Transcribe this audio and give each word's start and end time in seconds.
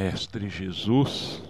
Mestre 0.00 0.48
Jesus, 0.48 1.42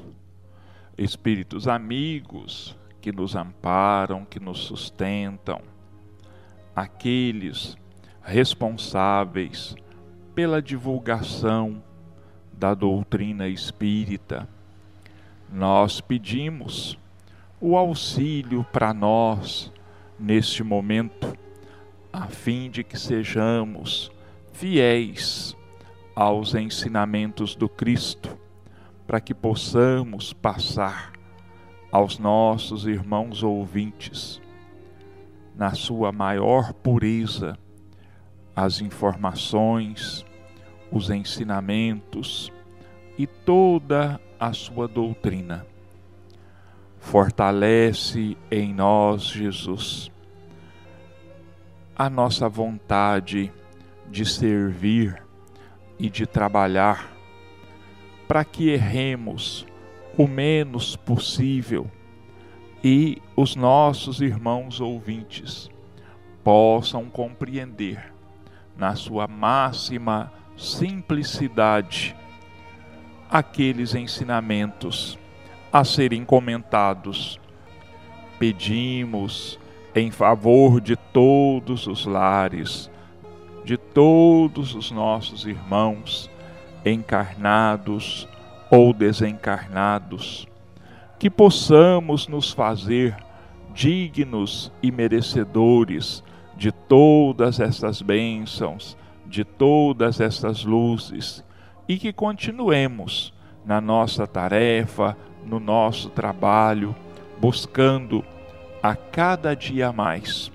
espíritos 0.96 1.69
amigos 1.69 2.74
que 2.98 3.12
nos 3.12 3.37
amparam, 3.37 4.24
que 4.24 4.40
nos 4.40 4.60
sustentam, 4.60 5.60
aqueles 6.74 7.76
responsáveis 8.22 9.76
pela 10.34 10.62
divulgação 10.62 11.84
da 12.51 12.72
doutrina 12.72 13.47
espírita, 13.47 14.49
nós 15.53 16.01
pedimos 16.01 16.98
o 17.60 17.77
auxílio 17.77 18.65
para 18.73 18.95
nós 18.95 19.70
neste 20.19 20.65
momento, 20.65 21.37
a 22.10 22.28
fim 22.28 22.70
de 22.70 22.83
que 22.83 22.98
sejamos 22.98 24.10
fiéis 24.55 25.55
aos 26.19 26.53
ensinamentos 26.57 27.55
do 27.55 27.69
Cristo, 27.69 28.37
para 29.07 29.21
que 29.21 29.33
possamos 29.33 30.33
passar 30.33 31.13
aos 31.93 32.19
nossos 32.19 32.89
irmãos 32.89 33.45
ouvintes, 33.45 34.43
na 35.55 35.75
sua 35.75 36.11
maior 36.11 36.73
pureza, 36.73 37.57
as 38.57 38.81
informações, 38.81 40.27
os 40.91 41.09
ensinamentos 41.09 42.53
e 43.16 43.25
toda 43.25 44.21
a 44.41 44.53
sua 44.53 44.89
doutrina. 44.89 45.65
Fortalece 46.99 48.37
em 48.51 48.75
nós, 48.75 49.23
Jesus, 49.23 50.11
a 51.95 52.11
nossa 52.11 52.49
vontade 52.49 53.53
de 54.11 54.27
servir 54.27 55.27
e 55.98 56.09
de 56.09 56.27
trabalhar 56.27 57.12
para 58.27 58.45
que 58.45 58.71
erremos 58.71 59.66
o 60.16 60.27
menos 60.27 60.96
possível 60.96 61.91
e 62.82 63.21
os 63.35 63.57
nossos 63.57 64.20
irmãos 64.20 64.80
ouvintes 64.80 65.69
possam 66.44 67.06
compreender 67.06 68.12
na 68.76 68.94
sua 68.94 69.26
máxima 69.26 70.32
simplicidade 70.56 72.14
aqueles 73.30 73.94
ensinamentos 73.94 75.19
a 75.72 75.84
serem 75.84 76.24
comentados. 76.24 77.38
Pedimos 78.38 79.58
em 79.94 80.10
favor 80.10 80.80
de 80.80 80.96
todos 80.96 81.86
os 81.86 82.06
lares 82.06 82.91
de 83.69 83.77
todos 83.77 84.74
os 84.74 84.91
nossos 84.91 85.44
irmãos, 85.44 86.30
encarnados 86.86 88.27
ou 88.70 88.94
desencarnados, 88.94 90.48
que 91.19 91.28
possamos 91.28 92.28
nos 92.28 92.50
fazer 92.50 93.14
dignos 93.75 94.72
e 94.83 94.91
merecedores 94.91 96.25
de 96.56 96.72
todas 96.72 97.60
essas 97.60 98.00
bênçãos, 98.00 98.97
de 99.27 99.44
todas 99.44 100.19
essas 100.19 100.64
luzes, 100.64 101.44
e 101.86 101.98
que 101.98 102.10
continuemos 102.10 103.34
na 103.66 103.82
nossa 103.82 104.27
tarefa, 104.27 105.14
no 105.44 105.60
nosso 105.60 106.08
trabalho, 106.08 106.97
buscando 107.38 108.25
a 108.82 108.97
cada 108.97 109.55
dia 109.55 109.92
mais 109.92 110.50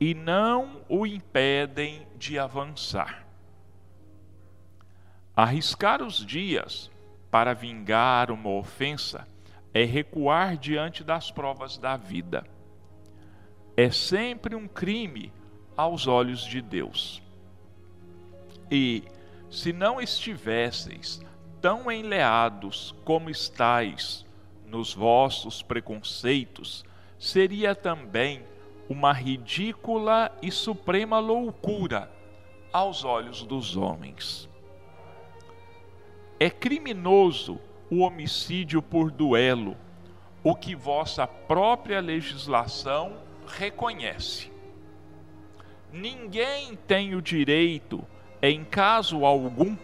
e 0.00 0.12
não 0.12 0.82
o 0.88 1.06
impedem 1.06 2.06
de 2.16 2.38
avançar. 2.38 3.26
Arriscar 5.36 6.02
os 6.02 6.24
dias 6.24 6.90
para 7.30 7.54
vingar 7.54 8.30
uma 8.30 8.50
ofensa 8.50 9.26
é 9.74 9.84
recuar 9.84 10.56
diante 10.56 11.02
das 11.02 11.32
provas 11.32 11.76
da 11.76 11.96
vida. 11.96 12.46
É 13.76 13.90
sempre 13.90 14.54
um 14.54 14.68
crime 14.68 15.32
aos 15.76 16.06
olhos 16.06 16.44
de 16.44 16.62
Deus. 16.62 17.20
E, 18.70 19.02
se 19.50 19.72
não 19.72 20.00
estivesseis 20.00 21.20
tão 21.60 21.90
enleados 21.90 22.94
como 23.04 23.28
estáis 23.28 24.24
nos 24.64 24.94
vossos 24.94 25.60
preconceitos, 25.60 26.84
seria 27.18 27.74
também 27.74 28.44
uma 28.88 29.12
ridícula 29.12 30.30
e 30.40 30.52
suprema 30.52 31.18
loucura 31.18 32.10
aos 32.72 33.04
olhos 33.04 33.42
dos 33.42 33.76
homens. 33.76 34.48
É 36.38 36.50
criminoso 36.50 37.58
o 37.94 38.00
homicídio 38.00 38.82
por 38.82 39.10
duelo, 39.12 39.76
o 40.42 40.54
que 40.54 40.74
vossa 40.74 41.26
própria 41.26 42.00
legislação 42.00 43.16
reconhece. 43.46 44.50
ninguém 45.92 46.76
tem 46.88 47.14
o 47.14 47.22
direito, 47.22 48.04
em 48.42 48.64
caso 48.64 49.24
algum, 49.24 49.76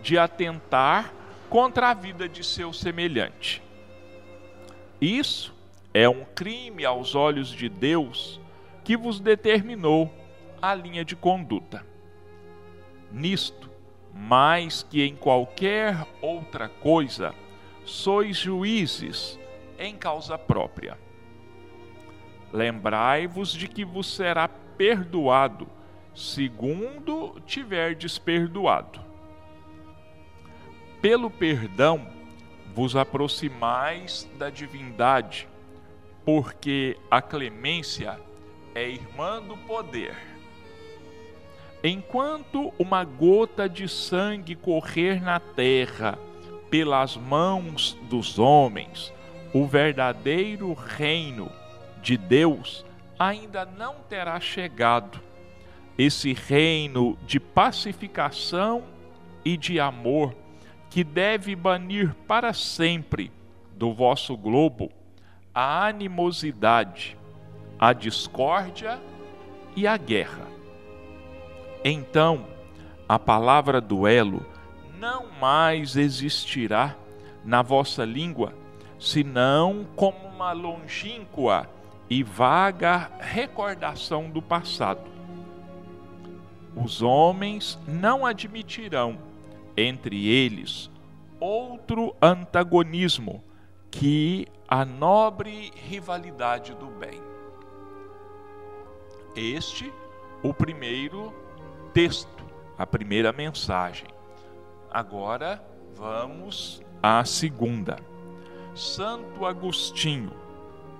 de 0.00 0.16
atentar 0.16 1.12
contra 1.50 1.90
a 1.90 1.94
vida 1.94 2.28
de 2.28 2.44
seu 2.44 2.72
semelhante. 2.72 3.60
Isso 5.00 5.52
é 5.92 6.08
um 6.08 6.24
crime 6.24 6.84
aos 6.84 7.16
olhos 7.16 7.48
de 7.48 7.68
Deus 7.68 8.40
que 8.84 8.96
vos 8.96 9.18
determinou 9.18 10.12
a 10.62 10.72
linha 10.72 11.04
de 11.04 11.16
conduta. 11.16 11.84
Nisto, 13.10 13.68
mais 14.14 14.84
que 14.84 15.02
em 15.02 15.16
qualquer 15.16 16.06
outra 16.22 16.68
coisa, 16.68 17.34
sois 17.86 18.36
juízes 18.36 19.38
em 19.78 19.96
causa 19.96 20.36
própria. 20.36 20.98
Lembrai-vos 22.52 23.52
de 23.52 23.68
que 23.68 23.84
vos 23.84 24.12
será 24.12 24.48
perdoado, 24.48 25.68
segundo 26.14 27.40
tiverdes 27.46 28.18
perdoado. 28.18 29.00
Pelo 31.00 31.30
perdão 31.30 32.08
vos 32.74 32.96
aproximais 32.96 34.28
da 34.36 34.50
divindade, 34.50 35.48
porque 36.24 36.98
a 37.08 37.22
clemência 37.22 38.18
é 38.74 38.88
irmã 38.88 39.40
do 39.40 39.56
poder. 39.58 40.16
Enquanto 41.84 42.74
uma 42.78 43.04
gota 43.04 43.68
de 43.68 43.88
sangue 43.88 44.56
correr 44.56 45.22
na 45.22 45.38
terra 45.38 46.18
pelas 46.70 47.16
mãos 47.16 47.96
dos 48.08 48.38
homens, 48.38 49.12
o 49.52 49.66
verdadeiro 49.66 50.72
reino 50.72 51.50
de 52.02 52.16
Deus 52.16 52.84
ainda 53.18 53.64
não 53.64 53.96
terá 54.08 54.38
chegado. 54.38 55.20
Esse 55.96 56.32
reino 56.32 57.16
de 57.26 57.40
pacificação 57.40 58.82
e 59.44 59.56
de 59.56 59.80
amor 59.80 60.34
que 60.90 61.02
deve 61.02 61.56
banir 61.56 62.14
para 62.26 62.52
sempre 62.52 63.32
do 63.74 63.92
vosso 63.92 64.36
globo 64.36 64.90
a 65.54 65.86
animosidade, 65.86 67.16
a 67.78 67.92
discórdia 67.92 69.00
e 69.74 69.86
a 69.86 69.96
guerra. 69.96 70.46
Então, 71.82 72.46
a 73.08 73.18
palavra 73.18 73.80
duelo 73.80 74.44
não 74.98 75.26
mais 75.40 75.96
existirá 75.96 76.96
na 77.44 77.62
vossa 77.62 78.04
língua, 78.04 78.52
senão 78.98 79.86
como 79.94 80.26
uma 80.26 80.52
longínqua 80.52 81.68
e 82.08 82.22
vaga 82.22 83.10
recordação 83.20 84.30
do 84.30 84.40
passado. 84.40 85.10
Os 86.74 87.02
homens 87.02 87.78
não 87.86 88.26
admitirão 88.26 89.18
entre 89.76 90.26
eles 90.26 90.90
outro 91.40 92.14
antagonismo 92.20 93.42
que 93.90 94.46
a 94.68 94.84
nobre 94.84 95.72
rivalidade 95.74 96.74
do 96.74 96.86
bem. 96.86 97.20
Este, 99.34 99.92
o 100.42 100.52
primeiro 100.52 101.32
texto, 101.92 102.44
a 102.76 102.86
primeira 102.86 103.32
mensagem. 103.32 104.15
Agora 104.96 105.60
vamos 105.94 106.82
à 107.02 107.22
segunda. 107.22 107.98
Santo 108.74 109.44
Agostinho, 109.44 110.32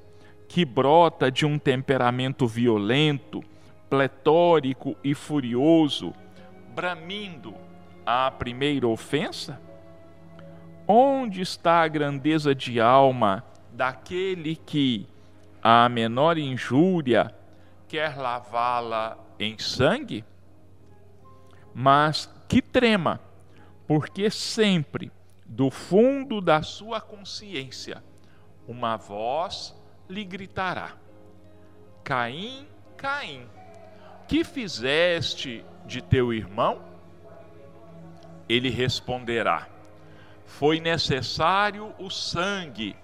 que 0.48 0.64
brota 0.64 1.30
de 1.30 1.44
um 1.44 1.58
temperamento 1.58 2.46
violento, 2.46 3.44
pletórico 3.88 4.96
e 5.04 5.14
furioso, 5.14 6.14
bramindo 6.74 7.54
à 8.04 8.30
primeira 8.30 8.88
ofensa? 8.88 9.60
Onde 10.88 11.42
está 11.42 11.82
a 11.82 11.88
grandeza 11.88 12.54
de 12.54 12.80
alma 12.80 13.44
daquele 13.70 14.56
que, 14.56 15.06
a 15.62 15.88
menor 15.88 16.38
injúria, 16.38 17.32
quer 17.86 18.16
lavá-la 18.16 19.18
em 19.38 19.58
sangue? 19.58 20.24
Mas 21.74 22.28
que 22.48 22.60
trema, 22.60 23.20
porque 23.86 24.30
sempre, 24.30 25.10
do 25.44 25.70
fundo 25.70 26.40
da 26.40 26.62
sua 26.62 27.00
consciência, 27.00 28.02
uma 28.66 28.96
voz 28.96 29.74
lhe 30.08 30.24
gritará: 30.24 30.92
Caim, 32.04 32.66
Caim, 32.96 33.48
que 34.28 34.44
fizeste 34.44 35.64
de 35.86 36.02
teu 36.02 36.32
irmão? 36.32 36.82
Ele 38.48 38.68
responderá: 38.68 39.68
Foi 40.44 40.80
necessário 40.80 41.94
o 41.98 42.10
sangue 42.10 42.96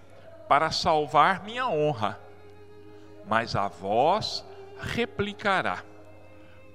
para 0.49 0.71
salvar 0.71 1.45
minha 1.45 1.69
honra. 1.69 2.19
Mas 3.27 3.55
a 3.55 3.69
voz 3.69 4.45
replicará: 4.79 5.83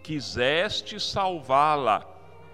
Quiseste 0.03 0.99
salvá-la 0.99 2.01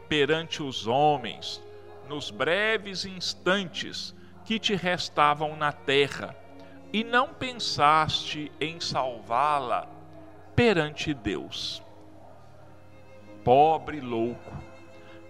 perante 0.07 0.61
os 0.61 0.85
homens 0.85 1.61
nos 2.07 2.29
breves 2.29 3.05
instantes 3.05 4.15
que 4.45 4.59
te 4.59 4.75
restavam 4.75 5.55
na 5.55 5.71
terra 5.71 6.35
e 6.93 7.03
não 7.03 7.33
pensaste 7.33 8.51
em 8.61 8.79
salvá-la 8.79 9.87
perante 10.55 11.13
Deus. 11.13 11.81
Pobre 13.43 13.99
louco, 13.99 14.51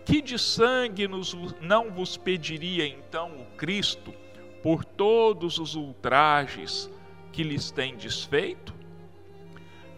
que 0.06 0.22
de 0.22 0.38
sangue 0.38 1.08
nos, 1.08 1.34
não 1.62 1.92
vos 1.92 2.18
pediria 2.18 2.86
então 2.88 3.32
o 3.40 3.46
Cristo 3.58 4.14
por 4.62 4.84
todos 4.84 5.58
os 5.58 5.76
ultrajes 5.76 6.90
que 7.32 7.44
lhes 7.44 7.72
tem 7.72 7.96
desfeito? 7.96 8.79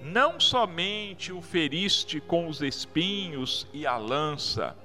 Não 0.01 0.39
somente 0.39 1.31
o 1.31 1.41
feriste 1.41 2.19
com 2.19 2.47
os 2.47 2.61
espinhos 2.61 3.67
e 3.71 3.85
a 3.85 3.97
lança, 3.97 4.75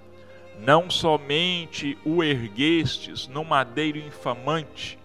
não 0.59 0.91
somente 0.91 1.97
o 2.05 2.23
erguestes 2.23 3.27
no 3.27 3.45
madeiro 3.45 3.99
infamante, 3.99 4.99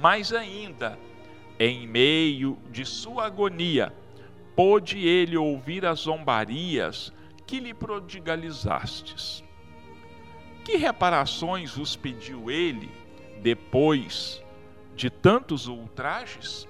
mais 0.00 0.32
ainda, 0.32 0.98
em 1.58 1.86
meio 1.86 2.56
de 2.70 2.84
sua 2.84 3.26
agonia, 3.26 3.92
pôde 4.54 5.06
ele 5.06 5.36
ouvir 5.36 5.84
as 5.86 6.00
zombarias 6.00 7.12
que 7.46 7.58
lhe 7.58 7.74
prodigalizastes. 7.74 9.42
Que 10.64 10.76
reparações 10.76 11.74
vos 11.74 11.96
pediu 11.96 12.50
ele 12.50 12.90
depois 13.42 14.42
de 14.94 15.10
tantos 15.10 15.66
ultrajes? 15.66 16.68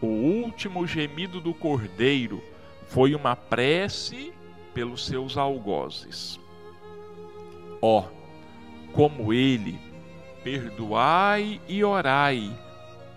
O 0.00 0.06
último 0.06 0.86
gemido 0.86 1.40
do 1.40 1.52
cordeiro 1.52 2.42
foi 2.86 3.14
uma 3.14 3.34
prece 3.34 4.32
pelos 4.72 5.04
seus 5.04 5.36
algozes. 5.36 6.38
Ó, 7.82 8.00
oh, 8.00 8.92
como 8.92 9.32
ele, 9.32 9.78
perdoai 10.44 11.60
e 11.68 11.82
orai 11.82 12.56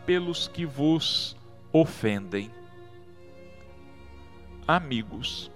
pelos 0.05 0.47
que 0.47 0.65
vos 0.65 1.37
ofendem. 1.71 2.49
Amigos, 4.67 5.51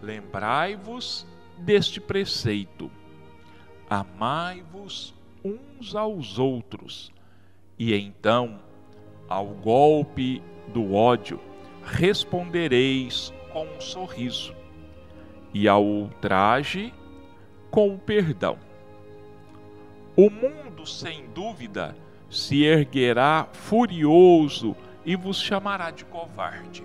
lembrai-vos 0.00 1.26
deste 1.58 2.00
preceito: 2.00 2.90
amai-vos 3.90 5.14
uns 5.44 5.94
aos 5.94 6.38
outros, 6.38 7.12
e 7.78 7.94
então, 7.94 8.60
ao 9.28 9.46
golpe 9.46 10.42
do 10.68 10.94
ódio, 10.94 11.40
respondereis 11.82 13.32
com 13.52 13.66
um 13.66 13.80
sorriso, 13.80 14.54
e 15.52 15.66
ao 15.66 15.84
ultraje, 15.84 16.92
com 17.70 17.94
o 17.94 17.98
perdão. 17.98 18.58
O 20.16 20.30
mundo, 20.30 20.86
sem 20.86 21.26
dúvida, 21.34 21.96
se 22.30 22.64
erguerá 22.64 23.48
furioso 23.52 24.76
e 25.04 25.16
vos 25.16 25.40
chamará 25.40 25.90
de 25.90 26.04
covarde. 26.04 26.84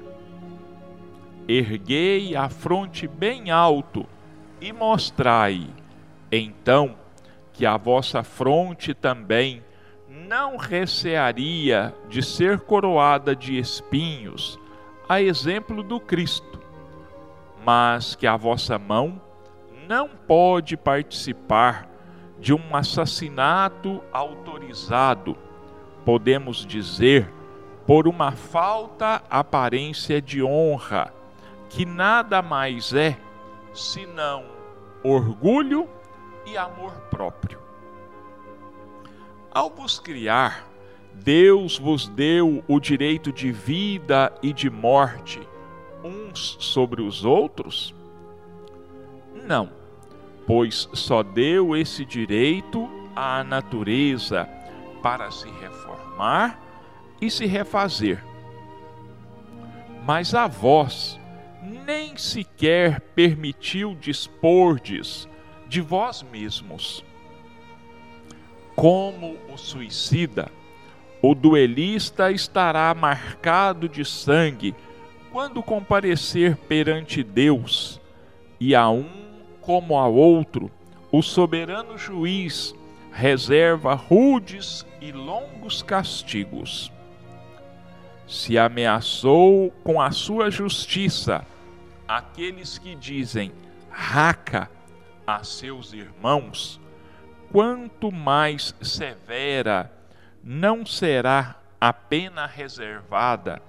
Erguei 1.48 2.36
a 2.36 2.48
fronte 2.48 3.08
bem 3.08 3.52
alto 3.52 4.06
e 4.62 4.72
mostrai, 4.72 5.68
então, 6.32 6.96
que 7.52 7.66
a 7.66 7.76
vossa 7.76 8.24
fronte 8.24 8.94
também 8.94 9.62
não 10.28 10.58
recearia 10.58 11.94
de 12.08 12.22
ser 12.24 12.60
coroada 12.62 13.36
de 13.36 13.58
espinhos, 13.58 14.60
a 15.08 15.22
exemplo 15.22 15.84
do 15.84 16.00
Cristo, 16.00 16.60
mas 17.66 18.16
que 18.16 18.26
a 18.26 18.38
vossa 18.38 18.80
mão 18.80 19.22
não 19.88 20.08
pode 20.10 20.78
participar 20.78 21.90
de 22.40 22.54
um 22.54 22.76
assassinato 22.76 24.02
autorizado, 24.12 25.38
podemos 26.06 26.66
dizer, 26.66 27.32
por 27.86 28.08
uma 28.08 28.32
falta 28.32 29.22
aparência 29.30 30.22
de 30.22 30.42
honra, 30.42 31.14
que 31.70 31.86
nada 31.86 32.42
mais 32.42 32.94
é 32.94 33.18
senão 33.74 34.46
orgulho 35.04 35.90
e 36.46 36.58
amor 36.58 36.94
próprio. 37.10 37.63
Ao 39.54 39.70
vos 39.70 40.00
criar, 40.00 40.68
Deus 41.14 41.78
vos 41.78 42.08
deu 42.08 42.64
o 42.68 42.80
direito 42.80 43.32
de 43.32 43.52
vida 43.52 44.34
e 44.42 44.52
de 44.52 44.68
morte 44.68 45.40
uns 46.04 46.58
sobre 46.60 47.04
os 47.04 47.24
outros? 47.24 47.94
Não, 49.48 49.70
pois 50.48 50.90
só 50.94 51.22
deu 51.22 51.76
esse 51.76 52.04
direito 52.04 52.90
à 53.16 53.44
natureza 53.44 54.50
para 55.04 55.30
se 55.30 55.48
reformar 55.50 56.60
e 57.22 57.30
se 57.30 57.46
refazer. 57.46 58.24
Mas 60.04 60.34
a 60.34 60.48
vós 60.48 61.20
nem 61.86 62.18
sequer 62.18 63.00
permitiu 63.00 63.94
dispordes 63.94 65.30
de 65.68 65.80
vós 65.80 66.24
mesmos. 66.24 67.06
Como 68.76 69.38
o 69.54 69.58
suicida, 69.58 70.52
o 71.22 71.34
duelista 71.34 72.32
estará 72.32 72.94
marcado 72.94 73.88
de 73.88 74.04
sangue 74.04 74.76
quando 75.32 75.64
comparecer 75.64 76.56
perante 76.56 77.24
Deus, 77.24 78.00
e 78.60 78.76
a 78.76 78.90
um 78.90 79.10
como 79.62 79.98
a 79.98 80.08
outro, 80.08 80.70
o 81.12 81.22
soberano 81.22 81.98
juiz 81.98 82.76
reserva 83.12 83.94
rudes 83.94 84.86
e 85.00 85.12
longos 85.12 85.84
castigos. 85.84 86.92
Se 88.28 88.58
ameaçou 88.58 89.72
com 89.84 90.02
a 90.02 90.12
sua 90.12 90.50
justiça 90.50 91.46
aqueles 92.08 92.78
que 92.78 92.96
dizem 92.96 93.52
raca 93.90 94.70
a 95.26 95.44
seus 95.44 95.94
irmãos, 95.94 96.82
quanto 97.54 98.12
mais 98.12 98.76
severa 98.82 99.90
não 100.44 100.86
será 100.86 101.58
a 101.80 101.94
pena 101.94 102.46
reservada 102.46 103.62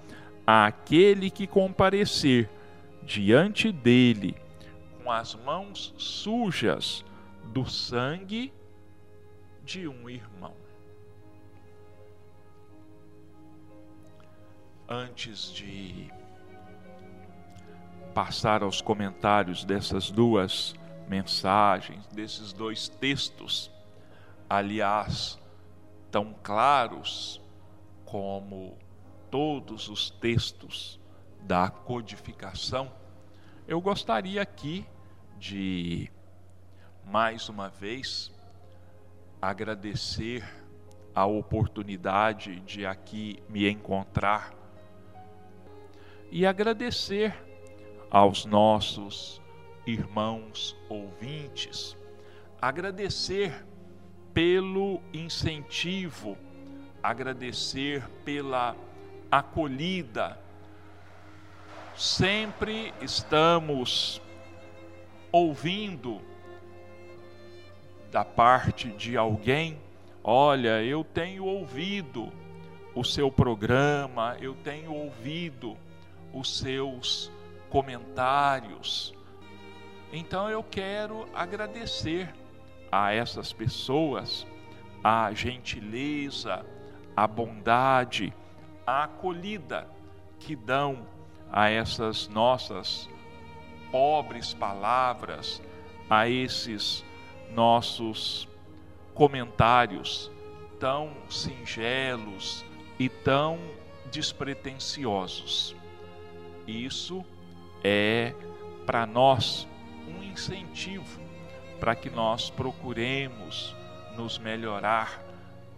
àquele 0.45 1.31
que 1.31 1.47
comparecer 1.47 2.50
diante 3.05 3.71
dele 3.71 4.35
com 5.00 5.12
as 5.12 5.37
mãos 5.37 5.95
sujas 5.97 7.05
do 7.53 7.64
sangue 7.64 8.53
de 9.62 9.87
um 9.87 10.11
irmão. 10.11 10.64
antes 14.88 15.53
de 15.53 16.11
passar 18.14 18.62
aos 18.62 18.81
comentários 18.81 19.64
dessas 19.64 20.11
duas 20.11 20.75
mensagens, 21.09 22.07
desses 22.09 22.53
dois 22.53 22.88
textos, 22.88 23.71
aliás, 24.56 25.38
tão 26.11 26.34
claros 26.42 27.40
como 28.04 28.78
todos 29.30 29.88
os 29.88 30.11
textos 30.11 31.00
da 31.40 31.68
codificação, 31.68 32.92
eu 33.66 33.80
gostaria 33.80 34.40
aqui 34.40 34.87
de 35.38 36.11
mais 37.04 37.49
uma 37.49 37.68
vez 37.68 38.32
agradecer 39.42 40.44
a 41.14 41.26
oportunidade 41.26 42.61
de 42.61 42.87
aqui 42.87 43.42
me 43.49 43.68
encontrar 43.68 44.54
e 46.30 46.46
agradecer 46.46 47.34
aos 48.11 48.44
nossos 48.44 49.42
irmãos 49.87 50.76
ouvintes, 50.88 51.96
agradecer 52.61 53.66
pelo 54.35 55.00
incentivo, 55.12 56.37
agradecer 57.00 58.07
pela 58.25 58.76
acolhida. 59.31 60.38
Sempre 61.97 62.93
estamos 63.00 64.21
ouvindo 65.31 66.21
da 68.11 68.25
parte 68.25 68.91
de 68.91 69.17
alguém: 69.17 69.79
olha, 70.25 70.83
eu 70.83 71.05
tenho 71.05 71.45
ouvido 71.45 72.33
o 72.93 73.05
seu 73.05 73.31
programa, 73.31 74.37
eu 74.41 74.55
tenho 74.55 74.93
ouvido 74.93 75.76
os 76.33 76.59
seus 76.59 77.31
comentários. 77.71 79.14
Então 80.12 80.50
eu 80.50 80.62
quero 80.62 81.29
agradecer 81.33 82.33
a 82.97 83.13
essas 83.13 83.53
pessoas 83.53 84.47
a 85.03 85.33
gentileza, 85.35 86.65
a 87.17 87.27
bondade, 87.27 88.33
a 88.87 89.05
acolhida 89.05 89.91
que 90.39 90.55
dão 90.55 91.05
a 91.51 91.69
essas 91.69 92.29
nossas 92.29 93.09
pobres 93.91 94.55
palavras, 94.55 95.61
a 96.09 96.29
esses 96.29 97.05
nossos 97.53 98.49
comentários 99.13 100.31
tão 100.79 101.11
singelos 101.29 102.65
e 102.97 103.09
tão 103.09 103.59
despretensiosos. 104.11 105.75
Isso 106.65 107.25
é 107.83 108.33
para 108.87 109.05
nós 109.05 109.67
um 110.09 110.23
incentivo 110.23 111.24
para 111.85 111.95
que 111.95 112.09
nós 112.09 112.49
procuremos 112.49 113.76
nos 114.17 114.38
melhorar 114.38 115.23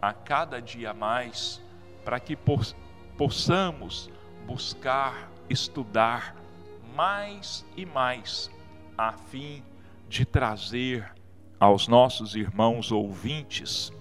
a 0.01 0.13
cada 0.13 0.63
dia 0.63 0.95
mais, 0.95 1.61
para 2.05 2.21
que 2.21 2.39
possamos 3.19 4.09
buscar 4.47 5.29
estudar 5.51 6.37
mais 6.95 7.67
e 7.77 7.85
mais, 7.85 8.49
a 8.97 9.15
fim 9.15 9.65
de 10.09 10.25
trazer 10.25 11.13
aos 11.59 11.89
nossos 11.89 12.37
irmãos 12.37 12.93
ouvintes 12.93 13.93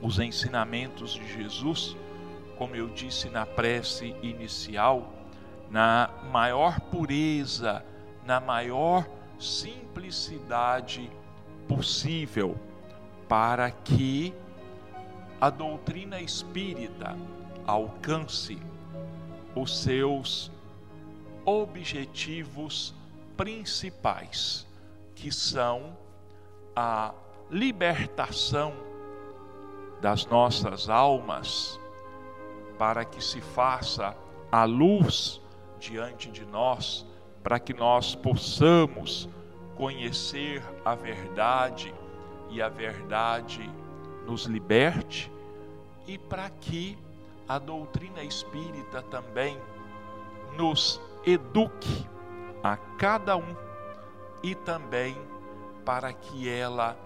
os 0.00 0.18
ensinamentos 0.18 1.12
de 1.12 1.34
Jesus, 1.34 1.96
como 2.58 2.74
eu 2.74 2.88
disse 2.88 3.28
na 3.28 3.46
prece 3.46 4.12
inicial 4.24 5.12
na 5.70 6.10
maior 6.32 6.80
pureza 6.80 7.84
na 8.26 8.40
maior 8.40 9.06
simplicidade 9.42 11.10
possível, 11.66 12.56
para 13.28 13.70
que 13.70 14.34
a 15.40 15.50
doutrina 15.50 16.20
espírita 16.20 17.16
alcance 17.66 18.58
os 19.54 19.82
seus 19.82 20.52
objetivos 21.44 22.94
principais, 23.36 24.66
que 25.14 25.32
são 25.32 25.96
a 26.76 27.12
libertação 27.50 28.72
das 30.00 30.26
nossas 30.26 30.88
almas, 30.88 31.78
para 32.78 33.04
que 33.04 33.22
se 33.22 33.40
faça 33.40 34.16
a 34.50 34.64
luz 34.64 35.40
diante 35.78 36.30
de 36.30 36.44
nós, 36.44 37.06
para 37.42 37.58
que 37.58 37.74
nós 37.74 38.14
possamos 38.14 39.28
conhecer 39.76 40.62
a 40.84 40.94
verdade 40.94 41.92
e 42.50 42.62
a 42.62 42.68
verdade 42.68 43.68
nos 44.26 44.44
liberte, 44.44 45.32
e 46.06 46.18
para 46.18 46.48
que 46.50 46.98
a 47.48 47.58
doutrina 47.58 48.22
espírita 48.22 49.02
também 49.02 49.58
nos 50.56 51.00
eduque 51.24 52.06
a 52.62 52.76
cada 52.76 53.36
um 53.36 53.56
e 54.42 54.54
também 54.54 55.16
para 55.84 56.12
que 56.12 56.48
ela 56.48 56.96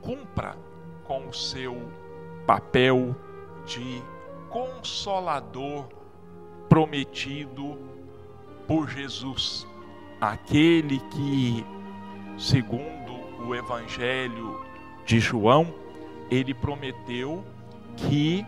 cumpra 0.00 0.56
com 1.04 1.28
o 1.28 1.34
seu 1.34 1.76
papel 2.46 3.14
de 3.64 4.02
consolador 4.48 5.88
prometido 6.68 7.89
por 8.70 8.88
Jesus, 8.88 9.66
aquele 10.20 11.00
que, 11.00 11.66
segundo 12.38 13.44
o 13.44 13.52
Evangelho 13.52 14.64
de 15.04 15.18
João, 15.18 15.74
ele 16.30 16.54
prometeu 16.54 17.44
que 17.96 18.46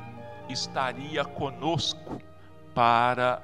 estaria 0.49 1.25
conosco 1.25 2.23
para 2.73 3.43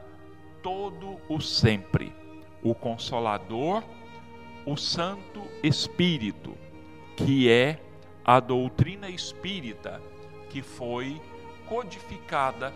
todo 0.62 1.18
o 1.28 1.40
sempre. 1.40 2.14
O 2.62 2.76
Consolador, 2.76 3.82
o 4.64 4.76
Santo 4.76 5.42
Espírito, 5.64 6.56
que 7.16 7.50
é 7.50 7.80
a 8.24 8.38
doutrina 8.38 9.10
espírita 9.10 10.00
que 10.48 10.62
foi 10.62 11.20
codificada, 11.68 12.72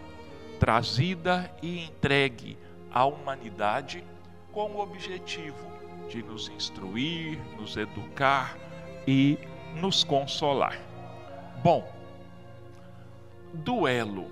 trazida 0.58 1.54
e 1.62 1.84
entregue 1.84 2.58
à 2.92 3.04
humanidade 3.04 4.04
com 4.52 4.70
o 4.72 4.80
objetivo 4.80 5.72
de 6.08 6.22
nos 6.22 6.48
instruir, 6.48 7.38
nos 7.56 7.76
educar 7.76 8.56
e 9.06 9.38
nos 9.74 10.04
consolar. 10.04 10.78
Bom, 11.62 11.90
duelo. 13.54 14.30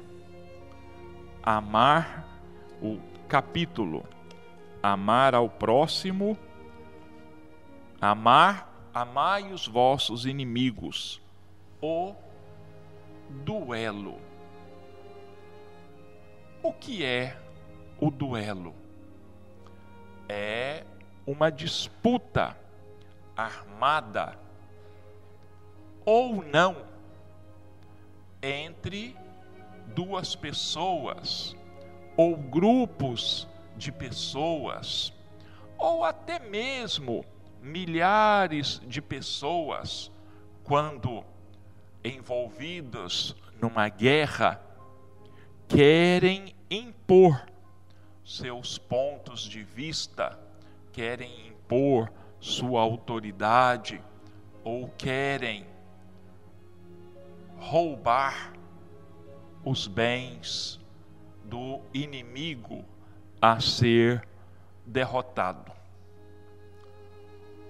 Amar, 1.42 2.26
o 2.82 2.98
capítulo. 3.28 4.04
Amar 4.82 5.34
ao 5.34 5.48
próximo. 5.48 6.36
Amar, 8.00 8.88
amai 8.92 9.52
os 9.52 9.66
vossos 9.66 10.26
inimigos. 10.26 11.20
O 11.80 12.14
duelo. 13.30 14.18
O 16.62 16.72
que 16.72 17.04
é 17.04 17.36
o 18.00 18.10
duelo? 18.10 18.74
É 20.28 20.84
uma 21.26 21.50
disputa 21.50 22.56
armada 23.36 24.38
ou 26.04 26.42
não 26.42 26.76
entre 28.42 29.16
duas 29.94 30.34
pessoas 30.34 31.54
ou 32.16 32.36
grupos 32.36 33.46
de 33.76 33.92
pessoas 33.92 35.12
ou 35.78 36.04
até 36.04 36.38
mesmo 36.38 37.24
milhares 37.60 38.80
de 38.86 39.00
pessoas 39.02 40.10
quando 40.64 41.24
envolvidos 42.04 43.36
numa 43.60 43.88
guerra 43.88 44.60
querem 45.68 46.54
impor 46.70 47.49
seus 48.30 48.78
pontos 48.78 49.42
de 49.42 49.64
vista, 49.64 50.38
querem 50.92 51.48
impor 51.48 52.08
sua 52.38 52.80
autoridade 52.80 54.00
ou 54.62 54.88
querem 54.90 55.66
roubar 57.58 58.52
os 59.64 59.88
bens 59.88 60.78
do 61.44 61.80
inimigo 61.92 62.84
a 63.42 63.58
ser 63.58 64.24
derrotado. 64.86 65.72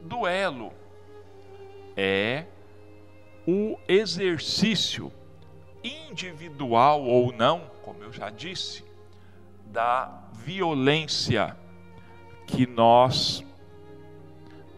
Duelo 0.03 0.75
é 1.97 2.45
o 3.47 3.79
exercício 3.89 5.11
individual 5.83 7.03
ou 7.03 7.33
não, 7.33 7.71
como 7.83 8.03
eu 8.03 8.13
já 8.13 8.29
disse, 8.29 8.90
da 9.71 10.25
violência 10.33 11.57
que 12.47 12.67
nós 12.67 13.45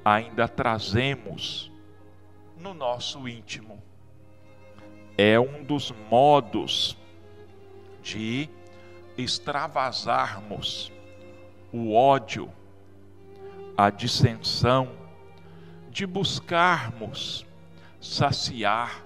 ainda 0.04 0.46
trazemos 0.46 1.70
no 2.58 2.74
nosso 2.74 3.26
íntimo. 3.28 3.82
É 5.16 5.38
um 5.38 5.64
dos 5.64 5.92
modos 6.10 6.96
de 8.02 8.48
extravasarmos 9.16 10.92
o 11.72 11.94
ódio, 11.94 12.52
a 13.76 13.88
dissensão, 13.88 14.90
de 15.90 16.06
buscarmos 16.06 17.46
saciar 18.00 19.04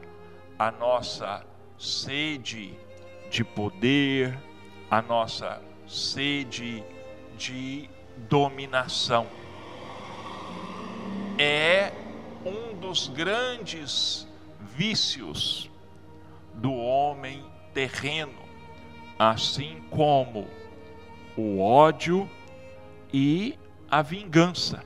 a 0.59 0.71
nossa 0.71 1.45
sede 1.79 2.75
de 3.31 3.45
poder, 3.45 4.37
a 4.91 5.03
nossa 5.03 5.61
sede 5.87 6.83
de 7.37 7.89
dominação. 8.29 9.27
É 11.39 11.93
um 12.45 12.75
dos 12.79 13.09
grandes 13.09 14.27
vícios 14.61 15.71
do 16.55 16.73
homem 16.73 17.45
terreno, 17.75 18.39
assim 19.19 19.83
como 19.91 20.49
o 21.37 21.61
ódio 21.61 22.29
e 23.13 23.59
a 23.91 24.01
vingança. 24.03 24.83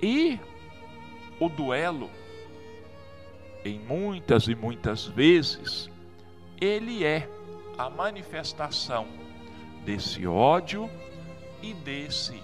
E 0.00 0.38
o 1.38 1.48
duelo, 1.48 2.10
em 3.64 3.78
muitas 3.78 4.48
e 4.48 4.54
muitas 4.54 5.06
vezes, 5.06 5.90
ele 6.60 7.04
é 7.04 7.28
a 7.76 7.90
manifestação 7.90 9.06
desse 9.88 10.26
ódio 10.26 10.90
e 11.62 11.72
desse 11.72 12.42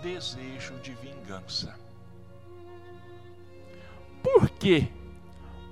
desejo 0.00 0.74
de 0.78 0.94
vingança. 0.94 1.78
Por 4.22 4.48
que 4.48 4.90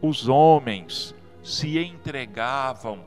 os 0.03 0.29
homens 0.29 1.15
se 1.43 1.79
entregavam 1.79 3.03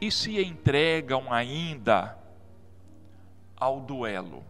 e 0.00 0.12
se 0.12 0.40
entregam 0.40 1.32
ainda 1.32 2.16
ao 3.56 3.80
duelo. 3.80 4.44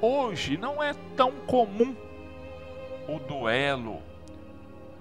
Hoje 0.00 0.56
não 0.56 0.80
é 0.80 0.94
tão 1.16 1.32
comum 1.40 1.96
o 3.08 3.18
duelo, 3.18 4.00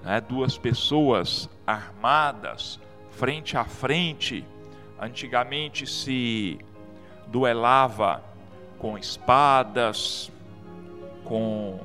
né? 0.02 0.20
duas 0.20 0.58
pessoas 0.58 1.48
armadas 1.68 2.80
frente 3.20 3.58
a 3.58 3.66
frente. 3.66 4.46
Antigamente 4.98 5.86
se 5.86 6.58
duelava 7.28 8.24
com 8.78 8.98
espadas, 8.98 10.32
com 11.26 11.78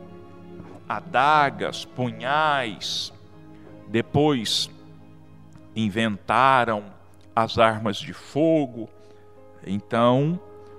adagas, 0.89 1.85
punhais. 1.85 3.13
Depois 3.89 4.71
inventaram 5.75 6.85
as 7.35 7.59
armas 7.59 7.97
de 7.97 8.13
fogo. 8.13 8.89
Então 9.67 10.39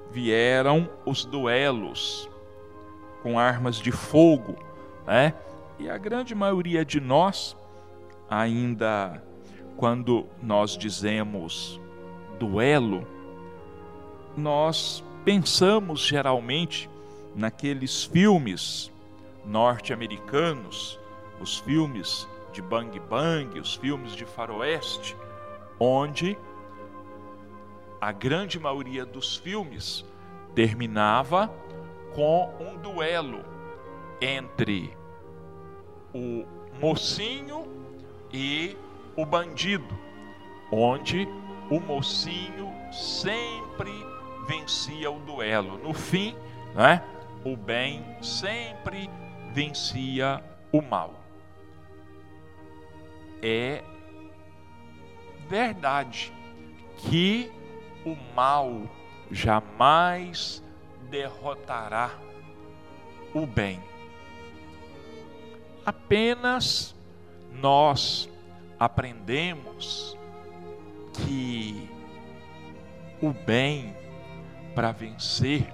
vieram 0.10 0.89
os 1.06 1.26
duelos 1.26 2.30
com 3.22 3.38
armas 3.38 3.76
de 3.76 3.91
fogo, 3.91 4.56
né? 5.06 5.34
E 5.78 5.89
a 5.89 5.98
grande 5.98 6.34
maioria 6.34 6.86
de 6.86 7.02
nós 7.02 7.58
ainda 8.30 9.22
quando 9.77 10.25
nós 10.41 10.77
dizemos 10.77 11.79
duelo, 12.39 13.07
nós 14.35 15.03
pensamos 15.23 16.01
geralmente 16.01 16.89
naqueles 17.35 18.03
filmes 18.03 18.91
norte-americanos, 19.45 20.99
os 21.39 21.59
filmes 21.59 22.27
de 22.51 22.61
Bang 22.61 22.97
Bang, 22.99 23.59
os 23.59 23.75
filmes 23.75 24.15
de 24.15 24.25
faroeste, 24.25 25.15
onde 25.79 26.38
a 27.99 28.11
grande 28.11 28.59
maioria 28.59 29.05
dos 29.05 29.35
filmes 29.35 30.05
terminava 30.53 31.51
com 32.13 32.53
um 32.59 32.77
duelo 32.77 33.43
entre 34.21 34.95
o 36.13 36.45
mocinho 36.79 37.67
e 38.31 38.77
o 39.15 39.25
bandido, 39.25 39.97
onde 40.71 41.28
o 41.69 41.80
mocinho 41.80 42.73
sempre 42.91 43.91
vencia 44.47 45.10
o 45.10 45.19
duelo. 45.19 45.78
No 45.78 45.93
fim, 45.93 46.36
né, 46.73 47.04
o 47.43 47.56
bem 47.56 48.04
sempre 48.21 49.10
vencia 49.51 50.43
o 50.71 50.82
mal. 50.82 51.13
É 53.41 53.84
verdade 55.47 56.34
que 56.97 57.51
o 58.06 58.15
mal 58.36 58.89
jamais 59.32 60.63
derrotará 61.10 62.12
o 63.34 63.45
bem. 63.45 63.82
Apenas 65.86 66.95
nós 67.54 68.30
aprendemos 68.79 70.17
que 71.13 71.89
o 73.21 73.31
bem 73.31 73.95
para 74.73 74.91
vencer 74.91 75.73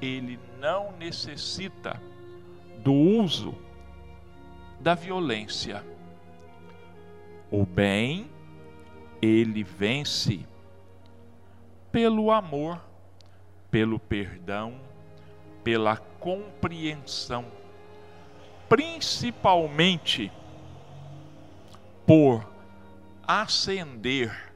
ele 0.00 0.38
não 0.58 0.92
necessita 0.92 2.00
do 2.78 2.92
uso 2.92 3.54
da 4.80 4.94
violência. 4.94 5.84
O 7.50 7.64
bem 7.64 8.30
ele 9.20 9.62
vence 9.62 10.46
pelo 11.92 12.30
amor, 12.30 12.80
pelo 13.70 13.98
perdão, 13.98 14.80
pela 15.64 15.96
compreensão, 15.96 17.44
principalmente 18.68 20.30
por 22.06 22.46
acender 23.26 24.54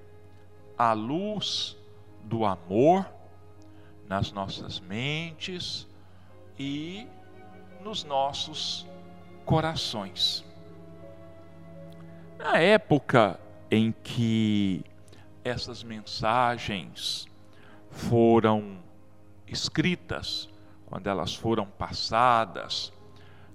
a 0.79 0.93
luz 0.93 1.77
do 2.23 2.45
amor 2.45 3.05
nas 4.07 4.31
nossas 4.33 4.79
mentes 4.79 5.87
e 6.59 7.07
nos 7.81 8.05
nossos 8.05 8.87
corações. 9.45 10.45
Na 12.39 12.59
época 12.59 13.39
em 13.71 13.93
que 13.93 14.85
essas 15.45 15.83
mensagens 15.83 17.27
foram 17.91 18.79
escritas, 19.47 20.49
quando 20.87 21.09
elas 21.09 21.35
foram 21.35 21.67
passadas, 21.67 22.93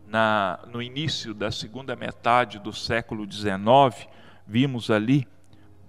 na, 0.08 0.60
no 0.68 0.82
início 0.82 1.34
da 1.34 1.52
segunda 1.52 1.96
metade 1.96 2.60
do 2.60 2.74
século 2.74 3.26
XIX, 3.32 4.10
vimos 4.46 4.92
ali, 4.92 5.26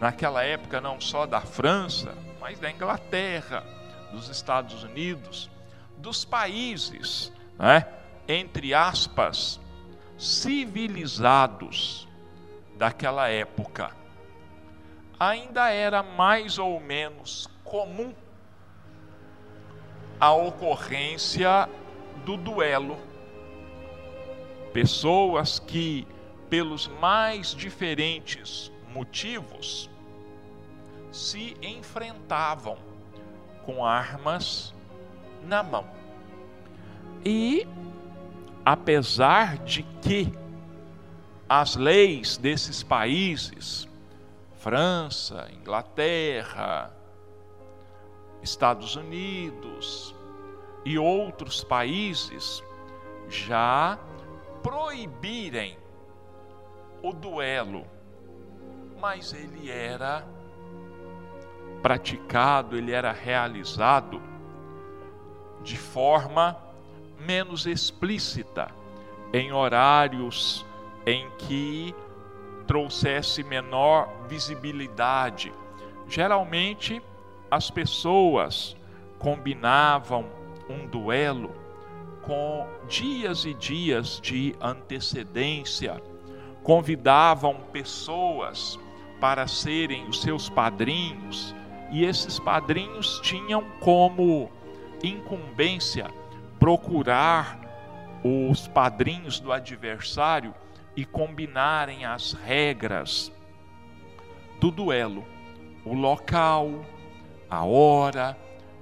naquela 0.00 0.42
época 0.42 0.80
não 0.80 1.00
só 1.00 1.26
da 1.26 1.40
França, 1.40 2.14
mas 2.40 2.58
da 2.58 2.70
Inglaterra, 2.70 3.64
dos 4.12 4.28
Estados 4.28 4.84
Unidos, 4.84 5.50
dos 5.98 6.24
países, 6.24 7.32
né, 7.58 7.86
entre 8.28 8.74
aspas, 8.74 9.60
civilizados 10.16 12.08
daquela 12.76 13.28
época, 13.28 13.90
ainda 15.18 15.70
era 15.70 16.02
mais 16.02 16.58
ou 16.58 16.80
menos 16.80 17.48
comum 17.62 18.14
a 20.20 20.32
ocorrência 20.32 21.68
do 22.24 22.36
duelo. 22.36 22.98
Pessoas 24.74 25.60
que, 25.60 26.04
pelos 26.50 26.88
mais 27.00 27.54
diferentes 27.54 28.72
motivos, 28.92 29.88
se 31.12 31.56
enfrentavam 31.62 32.76
com 33.64 33.86
armas 33.86 34.74
na 35.44 35.62
mão. 35.62 35.86
E, 37.24 37.68
apesar 38.64 39.58
de 39.58 39.84
que 40.02 40.32
as 41.48 41.76
leis 41.76 42.36
desses 42.36 42.82
países, 42.82 43.88
França, 44.56 45.48
Inglaterra, 45.52 46.90
Estados 48.42 48.96
Unidos 48.96 50.12
e 50.84 50.98
outros 50.98 51.62
países 51.62 52.60
já 53.28 53.96
proibirem 54.64 55.76
o 57.02 57.12
duelo, 57.12 57.86
mas 58.98 59.34
ele 59.34 59.70
era 59.70 60.26
praticado, 61.82 62.74
ele 62.74 62.90
era 62.90 63.12
realizado 63.12 64.22
de 65.62 65.76
forma 65.76 66.56
menos 67.20 67.66
explícita, 67.66 68.68
em 69.34 69.52
horários 69.52 70.64
em 71.06 71.28
que 71.36 71.94
trouxesse 72.66 73.44
menor 73.44 74.08
visibilidade. 74.26 75.52
Geralmente, 76.08 77.02
as 77.50 77.70
pessoas 77.70 78.74
combinavam 79.18 80.24
um 80.70 80.86
duelo 80.86 81.63
com 82.26 82.66
dias 82.88 83.44
e 83.44 83.54
dias 83.54 84.20
de 84.20 84.54
antecedência, 84.60 86.02
convidavam 86.62 87.56
pessoas 87.72 88.78
para 89.20 89.46
serem 89.46 90.08
os 90.08 90.20
seus 90.20 90.48
padrinhos 90.48 91.54
E 91.90 92.04
esses 92.04 92.38
padrinhos 92.40 93.20
tinham 93.22 93.62
como 93.78 94.50
incumbência 95.02 96.10
procurar 96.58 97.60
os 98.24 98.66
padrinhos 98.66 99.38
do 99.38 99.52
adversário 99.52 100.54
e 100.96 101.04
combinarem 101.04 102.04
as 102.04 102.32
regras 102.32 103.30
do 104.58 104.70
duelo, 104.70 105.24
o 105.84 105.92
local, 105.92 106.84
a 107.50 107.64
hora, 107.64 108.36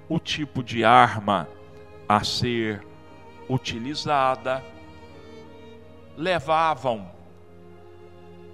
o 0.08 0.18
tipo 0.18 0.62
de 0.62 0.84
arma 0.84 1.48
a 2.08 2.22
ser 2.22 2.86
utilizada. 3.52 4.62
Levavam 6.16 7.10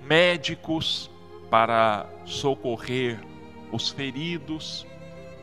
médicos 0.03 1.11
para 1.51 2.07
socorrer 2.25 3.21
os 3.73 3.89
feridos 3.89 4.87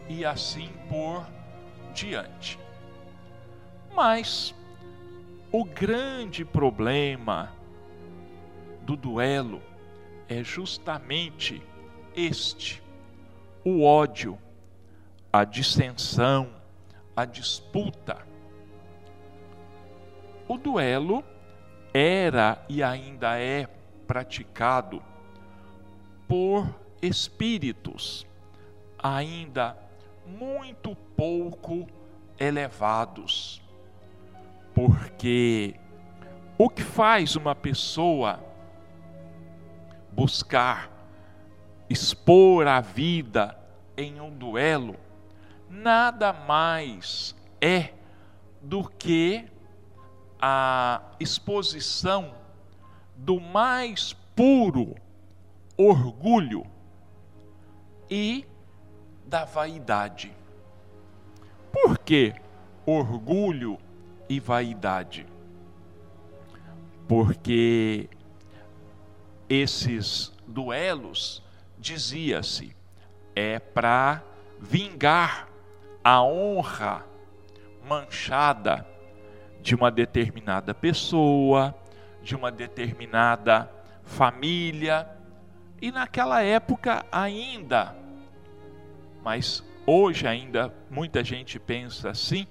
e 0.08 0.26
assim 0.26 0.70
por 0.90 1.26
diante. 1.94 2.60
Mas 3.94 4.54
o 5.52 5.64
grande 5.64 6.44
problema 6.44 7.52
do 8.82 8.96
duelo 8.96 9.62
é 10.28 10.44
justamente 10.44 11.62
este: 12.16 12.82
o 13.64 13.84
ódio, 13.84 14.38
a 15.32 15.44
dissensão, 15.44 16.50
a 17.16 17.26
disputa. 17.26 18.35
O 20.48 20.58
duelo 20.58 21.24
era 21.94 22.64
e 22.70 22.84
ainda 22.84 23.40
é 23.40 23.68
praticado 24.06 25.02
por 26.28 26.68
espíritos 27.02 28.28
ainda 29.06 29.78
muito 30.26 30.96
pouco 31.16 31.88
elevados. 32.40 33.62
Porque 34.74 35.76
o 36.58 36.70
que 36.70 36.82
faz 36.82 37.36
uma 37.36 37.54
pessoa 37.54 38.40
buscar 40.12 40.90
expor 41.90 42.68
a 42.68 42.82
vida 42.82 43.58
em 43.96 44.20
um 44.20 44.36
duelo 44.36 44.96
nada 45.70 46.34
mais 46.34 47.36
é 47.62 47.90
do 48.62 48.90
que 48.90 49.46
a 50.42 51.02
exposição 51.20 52.34
do 53.16 53.40
mais 53.40 54.14
puro 54.36 54.96
orgulho 55.78 56.66
e 58.10 58.46
da 59.26 59.46
vaidade. 59.46 60.32
Por 61.72 61.98
que 61.98 62.34
orgulho 62.86 63.78
e 64.30 64.40
vaidade? 64.40 65.26
Porque 67.08 68.10
esses 69.50 70.32
duelos, 70.48 71.44
dizia-se, 71.78 72.76
é 73.36 73.60
para 73.60 74.24
vingar 74.60 75.48
a 76.04 76.24
honra 76.24 77.06
manchada 77.88 78.95
de 79.66 79.74
uma 79.74 79.90
determinada 79.90 80.76
pessoa, 80.76 81.74
de 82.22 82.36
uma 82.36 82.52
determinada 82.52 83.68
família, 84.04 85.10
e 85.82 85.92
naquela 85.92 86.44
época 86.44 87.04
ainda, 87.12 87.96
mas 89.24 89.64
hoje 89.84 90.28
ainda 90.28 90.72
muita 90.88 91.24
gente 91.24 91.58
pensa 91.58 92.12
assim, 92.12 92.46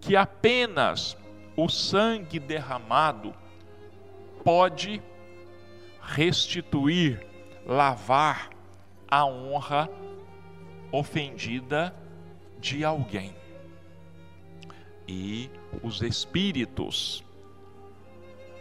que 0.00 0.16
apenas 0.16 1.14
o 1.54 1.68
sangue 1.68 2.38
derramado 2.40 3.34
pode 4.42 5.02
restituir, 6.00 7.20
lavar 7.66 8.48
a 9.06 9.26
honra 9.26 9.90
ofendida 10.90 11.94
de 12.58 12.82
alguém. 12.82 13.36
E 15.06 15.50
os 15.82 16.02
espíritos, 16.02 17.24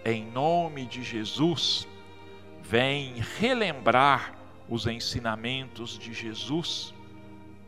em 0.03 0.25
nome 0.25 0.85
de 0.85 1.03
Jesus, 1.03 1.87
vêm 2.61 3.15
relembrar 3.39 4.35
os 4.69 4.87
ensinamentos 4.87 5.97
de 5.97 6.13
Jesus 6.13 6.93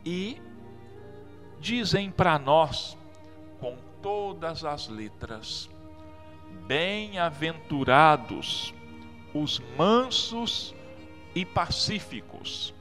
e 0.06 0.42
dizem 1.60 2.12
para 2.12 2.38
nós, 2.40 2.98
com 3.60 3.76
todas 4.02 4.64
as 4.64 4.88
letras, 4.88 5.70
bem-aventurados 6.68 8.74
os 9.34 9.60
mansos 9.78 10.74
e 11.36 11.44
pacíficos, 11.46 12.74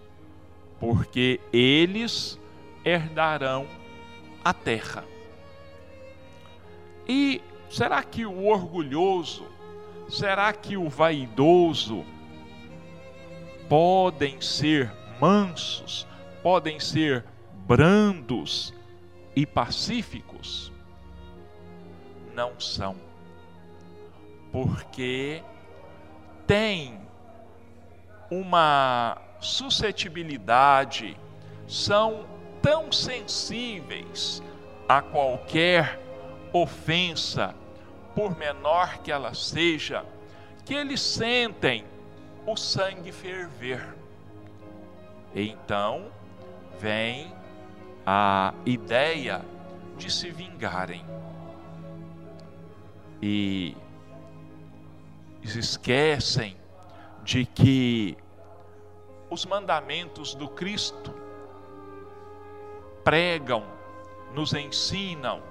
porque 0.79 1.41
eles 1.53 2.39
herdarão 2.85 3.67
a 4.45 4.55
terra. 4.55 5.05
E 7.09 7.40
será 7.71 8.03
que 8.03 8.27
o 8.27 8.47
orgulhoso, 8.47 9.47
será 10.09 10.53
que 10.53 10.77
o 10.77 10.88
vaidoso 10.88 12.05
podem 13.69 14.40
ser 14.40 14.92
mansos, 15.21 16.07
podem 16.42 16.81
ser 16.81 17.25
brandos 17.66 18.75
e 19.35 19.47
pacíficos? 19.47 20.73
Não 22.35 22.59
são, 22.61 22.97
porque 24.53 25.42
têm 26.47 27.01
uma 28.31 29.19
suscetibilidade, 29.40 31.16
são 31.66 32.27
tão 32.61 32.90
sensíveis 32.90 34.42
a 34.88 35.01
qualquer 35.01 36.06
ofensa, 36.62 37.55
por 38.14 38.37
menor 38.37 38.99
que 38.99 39.12
ela 39.12 39.35
seja, 39.35 40.05
que 40.64 40.75
eles 40.75 41.01
sentem 41.01 41.85
o 42.47 42.57
sangue 42.57 43.12
ferver. 43.12 43.97
Então 45.35 46.11
vem 46.79 47.33
a 48.07 48.55
ideia 48.64 49.45
de 49.97 50.11
se 50.11 50.31
vingarem. 50.31 51.05
E 53.21 53.77
esquecem 55.42 56.57
de 57.23 57.45
que 57.45 58.16
os 59.31 59.45
mandamentos 59.45 60.35
do 60.35 60.49
Cristo 60.49 61.14
pregam, 63.03 63.64
nos 64.35 64.53
ensinam 64.53 65.42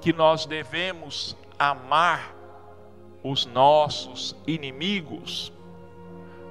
que 0.00 0.12
nós 0.12 0.46
devemos 0.46 1.36
amar 1.58 2.34
os 3.22 3.44
nossos 3.46 4.36
inimigos, 4.46 5.52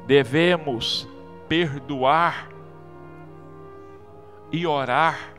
devemos 0.05 1.07
perdoar 1.47 2.49
e 4.51 4.65
orar 4.65 5.33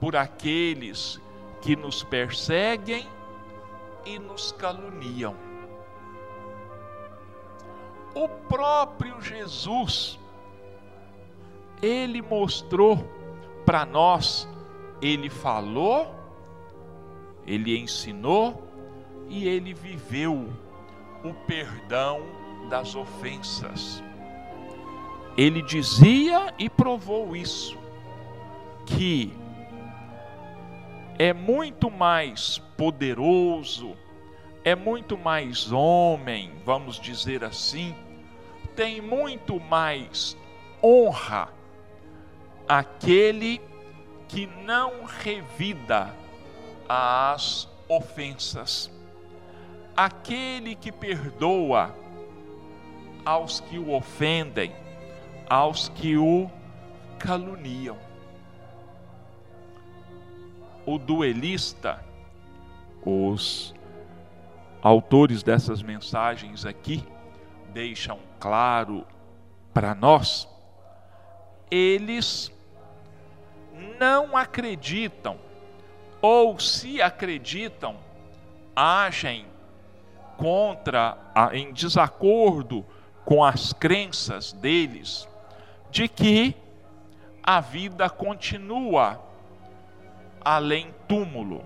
por 0.00 0.14
aqueles 0.14 1.20
que 1.62 1.74
nos 1.74 2.02
perseguem 2.02 3.06
e 4.04 4.18
nos 4.18 4.52
caluniam. 4.52 5.34
O 8.14 8.28
próprio 8.28 9.20
Jesus, 9.20 10.18
ele 11.82 12.22
mostrou 12.22 13.04
para 13.64 13.84
nós, 13.84 14.48
ele 15.02 15.28
falou, 15.28 16.14
ele 17.46 17.78
ensinou 17.78 18.66
e 19.28 19.46
ele 19.46 19.72
viveu 19.72 20.48
o 21.24 21.34
perdão 21.46 22.20
das 22.68 22.94
ofensas. 22.94 24.02
Ele 25.36 25.62
dizia 25.62 26.52
e 26.58 26.68
provou 26.68 27.36
isso, 27.36 27.78
que 28.86 29.32
é 31.18 31.32
muito 31.32 31.90
mais 31.90 32.58
poderoso, 32.76 33.96
é 34.64 34.74
muito 34.74 35.16
mais 35.16 35.70
homem, 35.70 36.52
vamos 36.64 36.98
dizer 36.98 37.44
assim, 37.44 37.94
tem 38.74 39.00
muito 39.00 39.60
mais 39.60 40.36
honra 40.82 41.48
aquele 42.68 43.60
que 44.28 44.46
não 44.64 45.04
revida 45.04 46.14
as 46.88 47.68
ofensas, 47.88 48.90
aquele 49.96 50.74
que 50.74 50.90
perdoa 50.92 51.94
aos 53.24 53.60
que 53.60 53.78
o 53.78 53.92
ofendem, 53.92 54.72
aos 55.48 55.88
que 55.88 56.16
o 56.16 56.50
caluniam. 57.18 57.98
O 60.84 60.98
duelista, 60.98 62.04
os 63.04 63.74
autores 64.80 65.42
dessas 65.42 65.82
mensagens 65.82 66.64
aqui 66.64 67.02
deixam 67.72 68.18
claro 68.38 69.04
para 69.74 69.94
nós, 69.94 70.48
eles 71.70 72.52
não 73.98 74.36
acreditam, 74.36 75.38
ou 76.26 76.58
se 76.58 77.00
acreditam, 77.00 77.94
agem 78.74 79.46
contra, 80.36 81.16
em 81.52 81.72
desacordo 81.72 82.84
com 83.24 83.44
as 83.44 83.72
crenças 83.72 84.52
deles, 84.52 85.28
de 85.88 86.08
que 86.08 86.56
a 87.40 87.60
vida 87.60 88.10
continua 88.10 89.24
além 90.44 90.92
túmulo, 91.06 91.64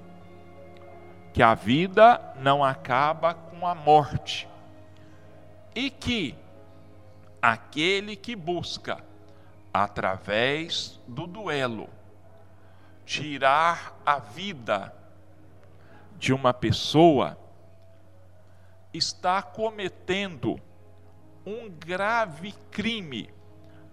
que 1.33 1.42
a 1.42 1.55
vida 1.55 2.20
não 2.38 2.62
acaba 2.62 3.33
com 3.33 3.66
a 3.66 3.75
morte, 3.75 4.46
e 5.75 5.88
que 5.88 6.35
aquele 7.40 8.14
que 8.14 8.37
busca, 8.37 9.03
através 9.73 11.01
do 11.09 11.27
duelo, 11.27 11.88
tirar 13.11 14.01
a 14.07 14.20
vida 14.20 14.94
de 16.16 16.33
uma 16.33 16.55
pessoa, 16.55 17.37
está 18.94 19.42
cometendo 19.42 20.61
um 21.44 21.68
grave 21.68 22.55
crime 22.70 23.29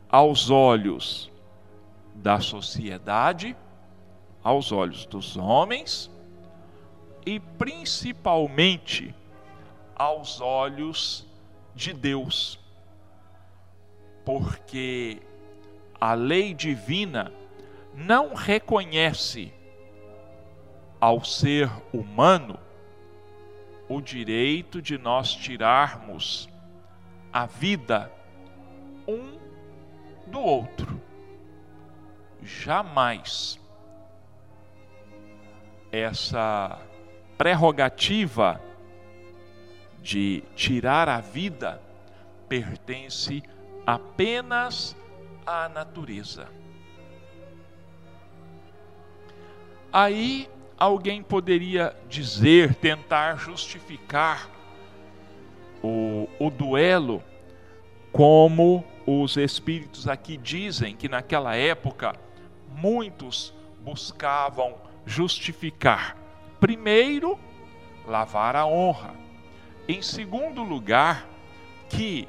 aos 0.08 0.52
olhos 0.52 1.32
da 2.14 2.40
sociedade, 2.40 3.58
aos 4.44 4.72
olhos 4.72 5.08
dos 5.08 5.36
homens 5.36 6.12
e 7.26 7.40
principalmente 7.40 9.16
aos 9.96 10.40
olhos 10.40 11.26
de 11.74 11.92
Deus. 11.92 12.60
Porque 14.24 15.24
a 16.00 16.14
lei 16.14 16.54
divina 16.54 17.32
não 17.98 18.36
reconhece 18.36 19.52
ao 21.02 21.26
ser 21.26 21.68
humano 21.92 22.60
o 23.90 24.00
direito 24.00 24.80
de 24.84 25.00
nós 25.00 25.34
tirarmos 25.34 26.48
a 27.34 27.48
vida 27.48 28.12
um 29.08 29.40
do 30.28 30.40
outro. 30.40 31.02
Jamais 32.44 33.60
essa 35.92 36.80
prerrogativa 37.36 38.62
de 40.04 40.44
tirar 40.56 41.10
a 41.10 41.20
vida 41.20 41.82
pertence 42.48 43.42
apenas 43.88 44.96
à 45.44 45.68
natureza. 45.68 46.57
Aí 49.92 50.50
alguém 50.78 51.24
poderia 51.24 51.96
dizer, 52.10 52.76
tentar 52.76 53.38
justificar 53.38 54.50
o, 55.82 56.28
o 56.40 56.50
duelo, 56.50 57.24
como 58.12 58.84
os 59.06 59.38
espíritos 59.38 60.08
aqui 60.08 60.38
dizem 60.38 60.96
que 60.96 61.08
naquela 61.08 61.56
época 61.56 62.16
muitos 62.76 63.54
buscavam 63.82 64.76
justificar. 65.06 66.18
Primeiro, 66.60 67.40
lavar 68.06 68.56
a 68.56 68.66
honra. 68.66 69.14
Em 69.88 70.02
segundo 70.02 70.64
lugar, 70.64 71.28
que 71.90 72.28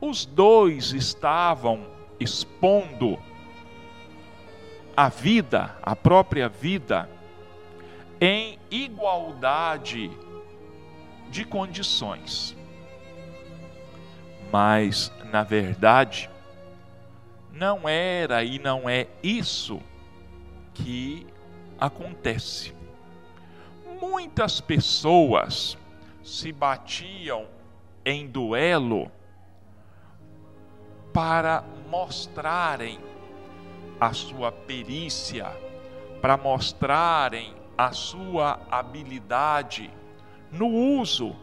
os 0.00 0.26
dois 0.26 0.92
estavam 0.92 1.86
expondo 2.20 3.18
a 4.96 5.08
vida, 5.08 5.76
a 5.82 5.94
própria 5.94 6.48
vida, 6.48 7.08
em 8.20 8.58
igualdade 8.70 10.10
de 11.28 11.44
condições. 11.44 12.56
Mas, 14.50 15.12
na 15.30 15.42
verdade, 15.42 16.30
não 17.52 17.88
era 17.88 18.42
e 18.42 18.58
não 18.58 18.88
é 18.88 19.06
isso 19.22 19.80
que 20.72 21.26
acontece. 21.78 22.74
Muitas 24.00 24.60
pessoas 24.60 25.76
se 26.22 26.52
batiam 26.52 27.46
em 28.04 28.26
duelo 28.26 29.10
para 31.12 31.64
mostrarem 31.90 32.98
a 34.00 34.12
sua 34.12 34.50
perícia, 34.52 35.46
para 36.20 36.36
mostrarem 36.36 37.54
a 37.76 37.92
sua 37.92 38.58
habilidade 38.70 39.90
no 40.50 40.68
uso 40.68 41.36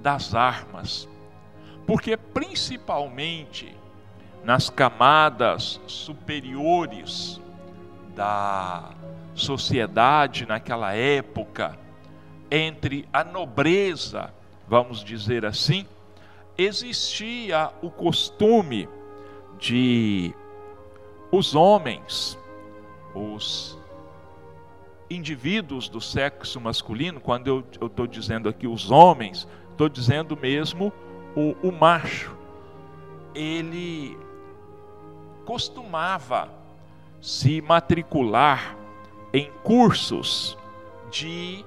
das 0.00 0.34
armas. 0.34 1.08
Porque, 1.86 2.16
principalmente 2.16 3.76
nas 4.42 4.68
camadas 4.68 5.80
superiores 5.86 7.40
da 8.14 8.90
sociedade 9.34 10.46
naquela 10.46 10.94
época, 10.94 11.78
entre 12.50 13.08
a 13.12 13.24
nobreza, 13.24 14.32
vamos 14.68 15.02
dizer 15.02 15.44
assim, 15.44 15.86
existia 16.56 17.70
o 17.82 17.90
costume 17.90 18.88
de 19.58 20.34
os 21.36 21.54
homens, 21.54 22.38
os 23.12 23.76
indivíduos 25.10 25.88
do 25.88 26.00
sexo 26.00 26.60
masculino, 26.60 27.20
quando 27.20 27.48
eu 27.48 27.88
estou 27.88 28.06
dizendo 28.06 28.48
aqui 28.48 28.68
os 28.68 28.90
homens, 28.90 29.48
estou 29.70 29.88
dizendo 29.88 30.36
mesmo 30.36 30.92
o, 31.34 31.56
o 31.68 31.72
macho, 31.72 32.36
ele 33.34 34.16
costumava 35.44 36.48
se 37.20 37.60
matricular 37.60 38.76
em 39.32 39.50
cursos 39.64 40.56
de 41.10 41.64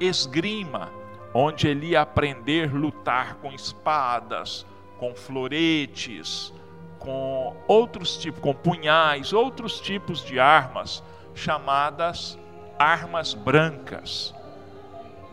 esgrima, 0.00 0.90
onde 1.32 1.68
ele 1.68 1.90
ia 1.90 2.00
aprender 2.00 2.68
a 2.68 2.76
lutar 2.76 3.36
com 3.36 3.52
espadas, 3.52 4.66
com 4.98 5.14
floretes, 5.14 6.52
com 7.00 7.56
outros 7.66 8.16
tipos, 8.16 8.40
com 8.40 8.54
punhais, 8.54 9.32
outros 9.32 9.80
tipos 9.80 10.24
de 10.24 10.38
armas 10.38 11.02
chamadas 11.34 12.38
armas 12.80 13.34
brancas. 13.34 14.34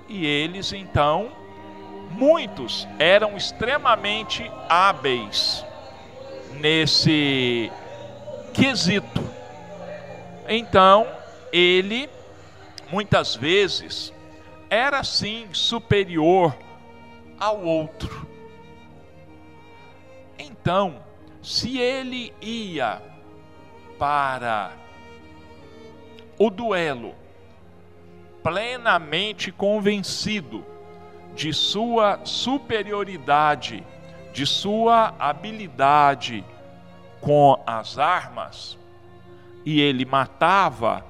E 0.09 0.25
eles 0.25 0.73
então, 0.73 1.31
muitos 2.11 2.85
eram 2.99 3.37
extremamente 3.37 4.51
hábeis 4.67 5.65
nesse 6.59 7.71
quesito. 8.53 9.23
Então, 10.49 11.07
ele 11.53 12.09
muitas 12.91 13.33
vezes 13.35 14.13
era 14.69 15.05
sim 15.05 15.47
superior 15.53 16.53
ao 17.39 17.63
outro. 17.63 18.27
Então, 20.37 21.01
se 21.47 21.77
ele 21.79 22.33
ia 22.41 23.01
para 23.97 24.73
o 26.37 26.49
duelo 26.49 27.15
plenamente 28.43 29.49
convencido 29.49 30.65
de 31.33 31.53
sua 31.53 32.19
superioridade, 32.25 33.81
de 34.33 34.45
sua 34.45 35.15
habilidade 35.17 36.43
com 37.21 37.63
as 37.65 37.97
armas, 37.97 38.77
e 39.65 39.79
ele 39.79 40.03
matava 40.03 41.05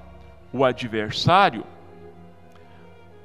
o 0.54 0.64
adversário, 0.64 1.66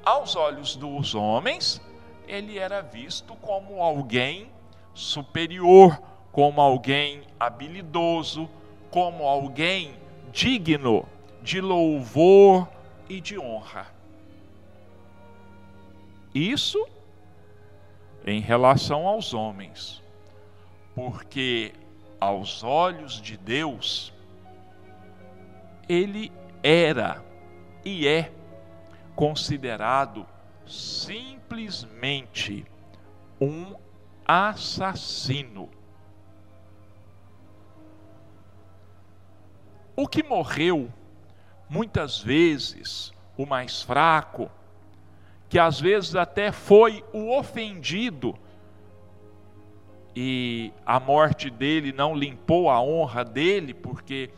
aos 0.03 0.35
olhos 0.35 0.75
dos 0.75 1.13
homens, 1.13 1.79
ele 2.27 2.57
era 2.57 2.81
visto 2.81 3.35
como 3.35 3.83
alguém 3.83 4.51
superior 4.95 6.01
como 6.33 6.59
alguém 6.59 7.21
habilidoso, 7.39 8.49
como 8.91 9.23
alguém 9.23 9.95
digno 10.33 11.05
de 11.41 11.61
louvor 11.61 12.67
e 13.07 13.21
de 13.21 13.39
honra. 13.39 13.87
Isso 16.33 16.85
em 18.25 18.41
relação 18.41 19.07
aos 19.07 19.33
homens, 19.33 20.01
porque 20.95 21.73
aos 22.19 22.63
olhos 22.63 23.21
de 23.21 23.37
Deus, 23.37 24.11
ele 25.87 26.31
era 26.63 27.23
e 27.85 28.07
é 28.07 28.31
considerado 29.15 30.25
simplesmente 30.65 32.65
um 33.39 33.75
assassino. 34.25 35.69
O 39.95 40.07
que 40.07 40.23
morreu, 40.23 40.91
muitas 41.69 42.19
vezes, 42.19 43.13
o 43.37 43.45
mais 43.45 43.81
fraco, 43.81 44.49
que 45.47 45.59
às 45.59 45.79
vezes 45.79 46.15
até 46.15 46.51
foi 46.51 47.03
o 47.13 47.37
ofendido, 47.37 48.35
e 50.15 50.71
a 50.85 50.99
morte 50.99 51.49
dele 51.49 51.91
não 51.91 52.15
limpou 52.15 52.69
a 52.69 52.81
honra 52.81 53.23
dele, 53.23 53.73
porque 53.73 54.29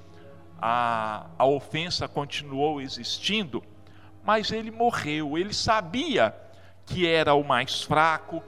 a, 0.62 1.28
a 1.38 1.46
ofensa 1.46 2.08
continuou 2.08 2.82
existindo, 2.82 3.64
mas 4.24 4.52
ele 4.52 4.72
morreu. 4.72 5.38
Ele 5.38 5.54
sabia 5.54 6.36
que 6.86 7.08
era 7.08 7.34
o 7.34 7.44
mais 7.44 7.82
fraco, 7.82 8.42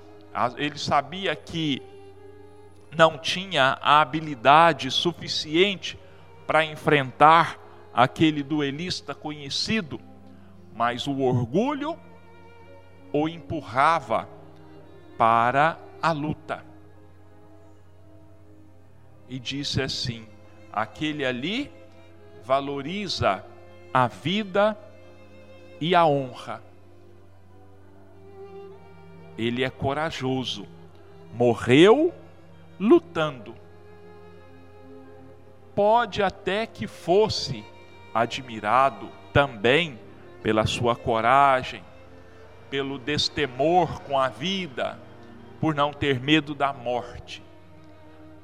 ele 0.58 0.78
sabia 0.78 1.36
que 1.36 1.82
não 2.96 3.18
tinha 3.18 3.78
a 3.82 4.02
habilidade 4.02 4.90
suficiente 4.90 6.00
para 6.48 6.64
enfrentar 6.64 7.60
aquele 7.94 8.42
duelista 8.42 9.14
conhecido, 9.14 10.00
mas 10.74 11.06
o 11.06 11.20
orgulho 11.20 12.00
o 13.12 13.28
empurrava 13.28 14.30
para 15.18 15.78
a 16.02 16.12
luta. 16.12 16.64
E 19.28 19.38
disse 19.38 19.82
assim: 19.82 20.26
aquele 20.72 21.26
ali 21.26 21.72
valoriza 22.44 23.44
a 23.94 24.08
vida 24.08 24.78
e 25.82 25.94
a 25.94 26.06
honra. 26.06 26.64
Ele 29.38 29.64
é 29.64 29.70
corajoso, 29.70 30.66
morreu 31.34 32.14
lutando. 32.80 33.54
Pode 35.78 36.24
até 36.24 36.66
que 36.66 36.88
fosse 36.88 37.64
admirado 38.12 39.12
também 39.32 40.00
pela 40.42 40.66
sua 40.66 40.96
coragem, 40.96 41.84
pelo 42.68 42.98
destemor 42.98 44.02
com 44.02 44.18
a 44.18 44.28
vida, 44.28 45.00
por 45.62 45.76
não 45.76 45.94
ter 45.94 46.20
medo 46.20 46.56
da 46.56 46.74
morte. 46.74 47.44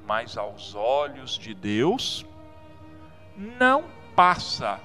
Mas 0.06 0.38
aos 0.38 0.76
olhos 0.76 1.36
de 1.36 1.56
Deus, 1.56 2.24
não 3.36 3.86
passa 4.16 4.80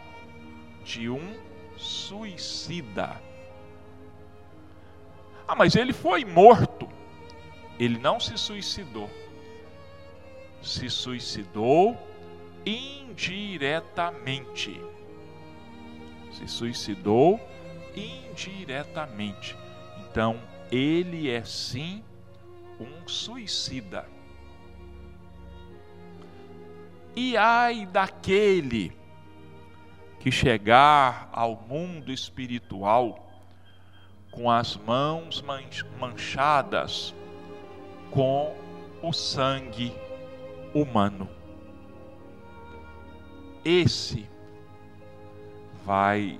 de 0.82 1.10
um 1.10 1.36
suicida. 1.76 3.20
Ah, 5.46 5.54
mas 5.54 5.76
ele 5.76 5.92
foi 5.92 6.24
morto. 6.24 6.88
Ele 7.78 7.98
não 7.98 8.18
se 8.18 8.38
suicidou. 8.38 9.10
Se 10.62 10.88
suicidou 10.88 12.08
indiretamente. 12.68 14.80
Se 16.32 16.46
suicidou 16.46 17.40
indiretamente. 17.96 19.56
Então, 20.00 20.38
ele 20.70 21.30
é 21.30 21.42
sim 21.44 22.04
um 22.78 23.08
suicida. 23.08 24.06
E 27.16 27.34
ai 27.36 27.86
daquele 27.86 28.92
que 30.20 30.30
chegar 30.30 31.28
ao 31.32 31.56
mundo 31.56 32.12
espiritual 32.12 33.26
com 34.30 34.48
as 34.50 34.76
mãos 34.76 35.42
manchadas 35.98 37.14
com 38.10 38.54
o 39.02 39.12
sangue 39.12 39.92
humano. 40.74 41.37
Esse 43.64 44.28
vai 45.84 46.38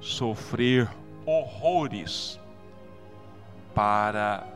sofrer 0.00 0.88
horrores 1.24 2.40
para 3.74 4.46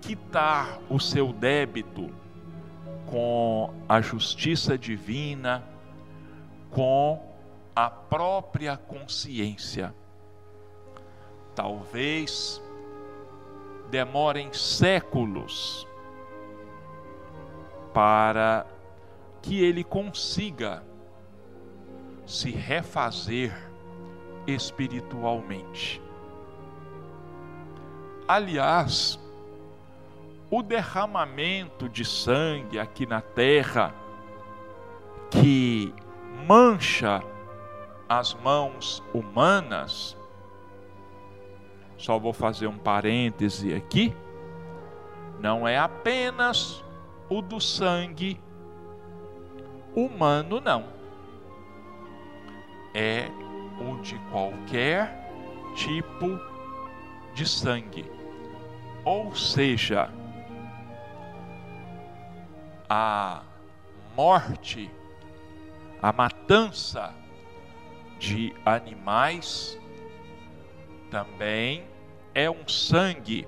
quitar 0.00 0.78
o 0.90 1.00
seu 1.00 1.32
débito 1.32 2.10
com 3.06 3.72
a 3.88 4.00
justiça 4.00 4.76
divina, 4.76 5.64
com 6.70 7.22
a 7.74 7.88
própria 7.88 8.76
consciência. 8.76 9.94
Talvez 11.54 12.60
demorem 13.90 14.52
séculos 14.52 15.86
para 17.92 18.66
que 19.42 19.62
ele 19.62 19.84
consiga 19.84 20.82
se 22.26 22.50
refazer 22.50 23.52
espiritualmente. 24.46 26.02
Aliás, 28.26 29.18
o 30.50 30.62
derramamento 30.62 31.88
de 31.88 32.04
sangue 32.04 32.78
aqui 32.78 33.06
na 33.06 33.20
terra, 33.20 33.94
que 35.30 35.94
mancha 36.46 37.22
as 38.08 38.34
mãos 38.34 39.02
humanas, 39.14 40.16
só 41.96 42.18
vou 42.18 42.32
fazer 42.32 42.66
um 42.66 42.76
parêntese 42.76 43.72
aqui, 43.72 44.14
não 45.40 45.66
é 45.66 45.78
apenas 45.78 46.84
o 47.28 47.40
do 47.40 47.60
sangue 47.60 48.38
humano, 49.94 50.60
não. 50.60 50.91
É 52.94 53.28
o 53.80 54.00
de 54.02 54.18
qualquer 54.30 55.22
tipo 55.74 56.38
de 57.34 57.48
sangue. 57.48 58.10
Ou 59.04 59.34
seja, 59.34 60.10
a 62.88 63.42
morte, 64.14 64.90
a 66.00 66.12
matança 66.12 67.14
de 68.18 68.54
animais 68.64 69.78
também 71.10 71.84
é 72.34 72.50
um 72.50 72.66
sangue 72.68 73.46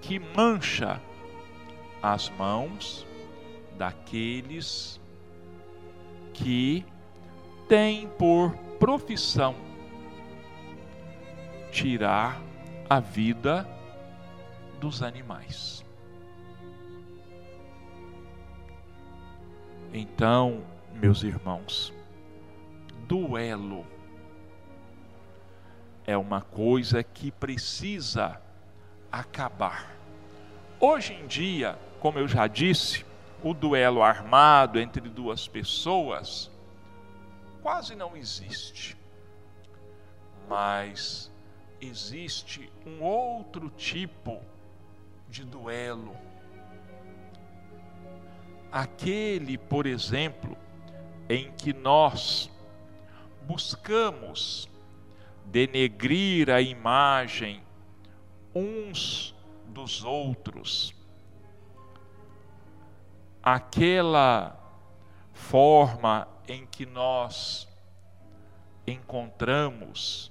que 0.00 0.18
mancha 0.18 1.00
as 2.02 2.28
mãos 2.30 3.06
daqueles 3.76 5.00
que 6.32 6.84
têm 7.68 8.08
por 8.18 8.54
profissão 8.78 9.54
tirar 11.70 12.40
a 12.88 13.00
vida 13.00 13.68
dos 14.80 15.02
animais. 15.02 15.84
Então, 19.92 20.62
meus 20.94 21.22
irmãos, 21.22 21.92
duelo 23.06 23.84
é 26.06 26.16
uma 26.16 26.40
coisa 26.40 27.02
que 27.02 27.30
precisa 27.30 28.40
acabar. 29.10 29.90
Hoje 30.78 31.14
em 31.14 31.26
dia, 31.26 31.78
como 32.00 32.18
eu 32.18 32.28
já 32.28 32.46
disse, 32.46 33.04
o 33.42 33.52
duelo 33.52 34.02
armado 34.02 34.78
entre 34.78 35.08
duas 35.08 35.48
pessoas 35.48 36.50
quase 37.66 37.96
não 37.96 38.16
existe. 38.16 38.96
Mas 40.48 41.32
existe 41.80 42.72
um 42.86 43.02
outro 43.02 43.68
tipo 43.70 44.40
de 45.28 45.44
duelo. 45.44 46.16
Aquele, 48.70 49.58
por 49.58 49.84
exemplo, 49.84 50.56
em 51.28 51.50
que 51.54 51.72
nós 51.72 52.48
buscamos 53.42 54.68
denegrir 55.46 56.48
a 56.50 56.60
imagem 56.60 57.64
uns 58.54 59.34
dos 59.66 60.04
outros, 60.04 60.94
aquela 63.42 64.56
forma 65.32 66.35
em 66.48 66.66
que 66.66 66.86
nós 66.86 67.68
encontramos 68.86 70.30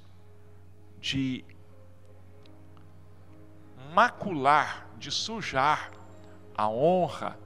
de 1.00 1.44
macular, 3.94 4.90
de 4.98 5.12
sujar 5.12 5.92
a 6.58 6.70
honra 6.70 7.38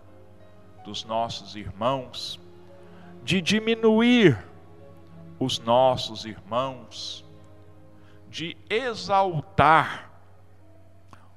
dos 0.84 1.03
nossos 1.03 1.55
irmãos, 1.55 2.39
de 3.24 3.41
diminuir 3.41 4.38
os 5.39 5.59
nossos 5.59 6.26
irmãos, 6.26 7.26
de 8.30 8.55
exaltar 8.70 10.09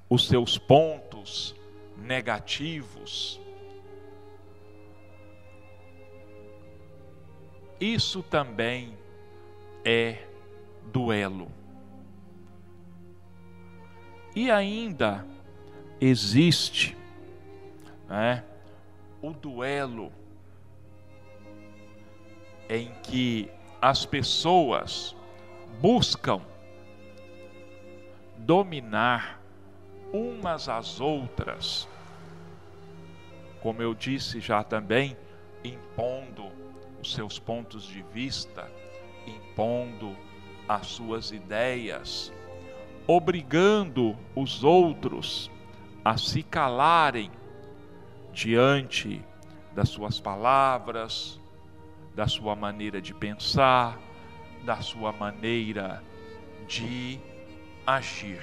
os 0.08 0.28
seus 0.28 0.58
pontos 0.58 1.54
negativos. 1.96 3.40
Isso 7.82 8.22
também 8.22 8.96
é 9.84 10.24
duelo. 10.92 11.50
E 14.36 14.52
ainda 14.52 15.26
existe 16.00 16.96
né, 18.08 18.44
o 19.20 19.32
duelo 19.32 20.12
em 22.70 22.92
que 23.02 23.50
as 23.80 24.06
pessoas 24.06 25.16
buscam 25.80 26.40
dominar 28.38 29.42
umas 30.12 30.68
às 30.68 31.00
outras, 31.00 31.88
como 33.60 33.82
eu 33.82 33.92
disse 33.92 34.38
já 34.38 34.62
também, 34.62 35.16
impondo 35.64 36.61
os 37.02 37.12
seus 37.12 37.38
pontos 37.38 37.84
de 37.84 38.02
vista, 38.14 38.70
impondo 39.26 40.16
as 40.68 40.86
suas 40.86 41.32
ideias, 41.32 42.32
obrigando 43.06 44.16
os 44.36 44.62
outros 44.62 45.50
a 46.04 46.16
se 46.16 46.42
calarem 46.42 47.30
diante 48.32 49.20
das 49.74 49.88
suas 49.88 50.20
palavras, 50.20 51.40
da 52.14 52.28
sua 52.28 52.54
maneira 52.54 53.00
de 53.00 53.12
pensar, 53.12 53.98
da 54.64 54.80
sua 54.80 55.12
maneira 55.12 56.02
de 56.68 57.18
agir. 57.84 58.40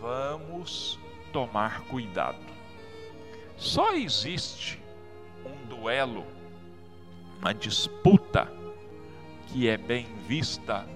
Vamos 0.00 0.98
tomar 1.32 1.80
cuidado. 1.82 2.38
Só 3.56 3.94
existe 3.94 4.77
um 5.48 5.66
duelo, 5.66 6.24
uma 7.40 7.54
disputa 7.54 8.50
que 9.48 9.68
é 9.68 9.76
bem 9.76 10.06
vista 10.26 10.86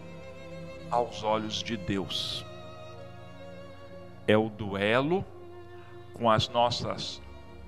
aos 0.91 1.23
olhos 1.23 1.63
de 1.63 1.77
Deus. 1.77 2.45
É 4.27 4.37
o 4.37 4.49
duelo 4.49 5.25
com 6.15 6.31
as 6.31 6.49
nossas 6.49 7.21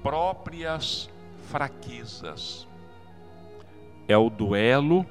próprias 0.03 1.09
fraquezas. 1.49 2.69
É 4.07 4.17
o 4.17 4.29
duelo 4.29 5.07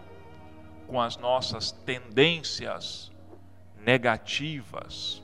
com 0.87 1.01
as 1.01 1.17
nossas 1.17 1.71
tendências 1.71 3.11
negativas, 3.83 5.21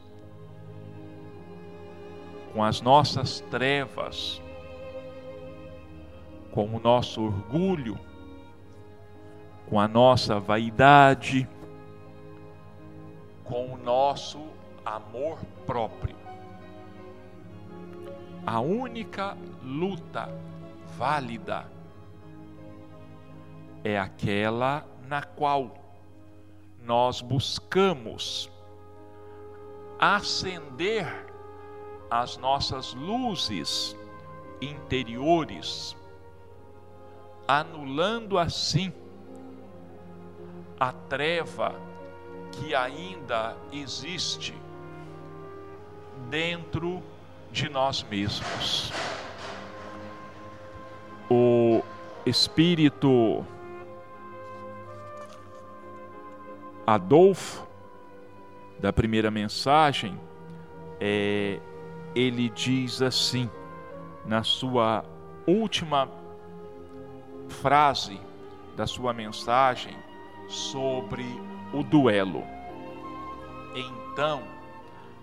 com 2.52 2.64
as 2.64 2.82
nossas 2.82 3.42
trevas, 3.52 4.42
com 6.52 6.66
o 6.66 6.80
nosso 6.80 7.24
orgulho, 7.24 7.98
com 9.70 9.80
a 9.80 9.88
nossa 9.88 10.40
vaidade, 10.40 11.48
com 13.44 13.74
o 13.74 13.78
nosso 13.78 14.40
amor 14.86 15.40
próprio. 15.66 16.16
A 18.46 18.60
única 18.60 19.38
luta 19.64 20.34
válida 20.98 21.68
é 23.84 23.98
aquela 24.00 24.86
na 25.08 25.22
qual 25.22 25.76
nós 26.84 27.22
buscamos 27.22 28.50
acender 30.00 31.06
as 32.10 32.38
nossas 32.38 32.94
luzes 32.94 33.96
interiores, 34.62 35.96
anulando 37.50 38.38
assim 38.38 38.94
a 40.80 40.92
treva 40.92 41.74
que 42.52 42.76
ainda 42.76 43.58
existe 43.74 44.54
dentro 46.30 47.02
de 47.52 47.68
nós 47.68 48.04
mesmos. 48.04 48.92
O 51.28 51.82
espírito 52.24 53.44
Adolfo, 56.86 57.68
da 58.80 58.94
primeira 58.94 59.32
mensagem, 59.32 60.20
é, 61.00 61.60
ele 62.14 62.48
diz 62.50 63.02
assim, 63.02 63.50
na 64.24 64.44
sua 64.44 65.04
última 65.48 66.19
frase 67.50 68.20
da 68.76 68.88
sua 68.88 69.14
mensagem 69.14 69.96
sobre 70.48 71.26
o 71.74 71.84
duelo. 71.84 72.44
Então, 73.76 74.44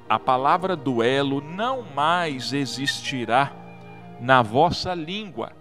a 0.09 0.19
palavra 0.19 0.77
duelo 0.77 1.41
não 1.41 1.83
mais 1.83 2.53
existirá 2.53 3.53
na 4.21 4.43
vossa 4.43 4.95
língua 4.95 5.53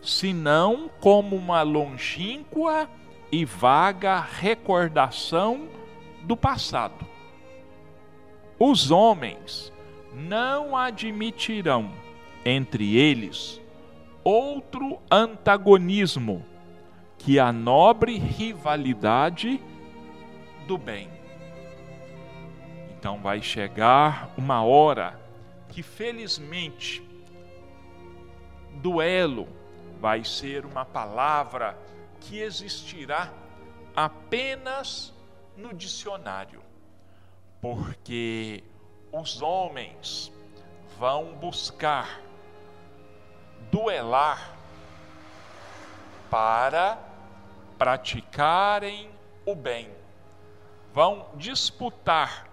senão 0.00 0.88
como 1.00 1.34
uma 1.34 1.62
longínqua 1.62 2.88
e 3.30 3.44
vaga 3.44 4.20
recordação 4.20 5.68
do 6.22 6.36
passado. 6.36 7.04
Os 8.58 8.90
homens 8.90 9.72
não 10.14 10.76
admitirão 10.76 11.90
entre 12.44 12.96
eles 12.96 13.60
outro 14.26 15.00
antagonismo 15.08 16.44
que 17.16 17.38
a 17.38 17.52
nobre 17.52 18.18
rivalidade 18.18 19.62
do 20.66 20.76
bem. 20.76 21.08
Então 22.90 23.20
vai 23.20 23.40
chegar 23.40 24.34
uma 24.36 24.64
hora 24.64 25.16
que 25.68 25.80
felizmente 25.80 27.08
duelo 28.82 29.46
vai 30.00 30.24
ser 30.24 30.66
uma 30.66 30.84
palavra 30.84 31.78
que 32.18 32.40
existirá 32.40 33.32
apenas 33.94 35.14
no 35.56 35.72
dicionário, 35.72 36.60
porque 37.60 38.64
os 39.12 39.40
homens 39.40 40.32
vão 40.98 41.32
buscar 41.36 42.25
duelar 43.70 44.56
para 46.30 46.98
praticarem 47.78 49.10
o 49.44 49.54
bem, 49.54 49.90
vão 50.92 51.26
disputar 51.34 52.48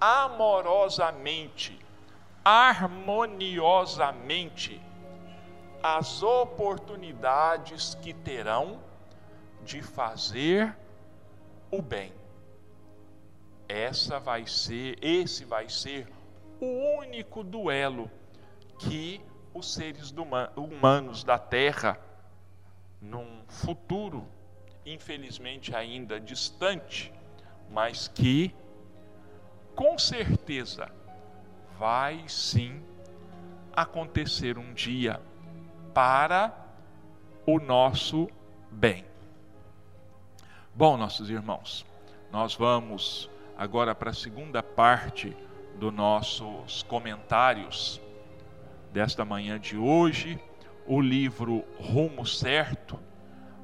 amorosamente, 0.00 1.78
harmoniosamente 2.44 4.80
as 5.82 6.22
oportunidades 6.22 7.94
que 7.96 8.12
terão 8.12 8.80
de 9.62 9.82
fazer 9.82 10.76
o 11.70 11.80
bem. 11.80 12.12
Essa 13.68 14.18
vai 14.18 14.46
ser, 14.46 14.98
esse 15.00 15.44
vai 15.44 15.68
ser 15.68 16.08
o 16.60 16.98
único 16.98 17.42
duelo 17.42 18.10
que 18.78 19.20
os 19.54 19.72
seres 19.72 20.12
humanos 20.56 21.24
da 21.24 21.38
Terra, 21.38 21.98
num 23.00 23.42
futuro, 23.48 24.26
infelizmente 24.86 25.74
ainda 25.74 26.18
distante, 26.20 27.12
mas 27.70 28.08
que 28.08 28.54
com 29.74 29.98
certeza 29.98 30.90
vai 31.78 32.24
sim 32.28 32.82
acontecer 33.74 34.58
um 34.58 34.72
dia 34.72 35.20
para 35.94 36.52
o 37.46 37.58
nosso 37.58 38.28
bem. 38.70 39.04
Bom, 40.74 40.96
nossos 40.96 41.28
irmãos, 41.28 41.84
nós 42.30 42.54
vamos 42.54 43.28
agora 43.56 43.94
para 43.94 44.10
a 44.10 44.14
segunda 44.14 44.62
parte 44.62 45.36
dos 45.78 45.92
nossos 45.92 46.82
comentários 46.84 48.00
desta 48.92 49.24
manhã 49.24 49.58
de 49.58 49.76
hoje, 49.76 50.38
o 50.86 51.00
livro 51.00 51.64
Rumo 51.78 52.24
Certo, 52.26 53.00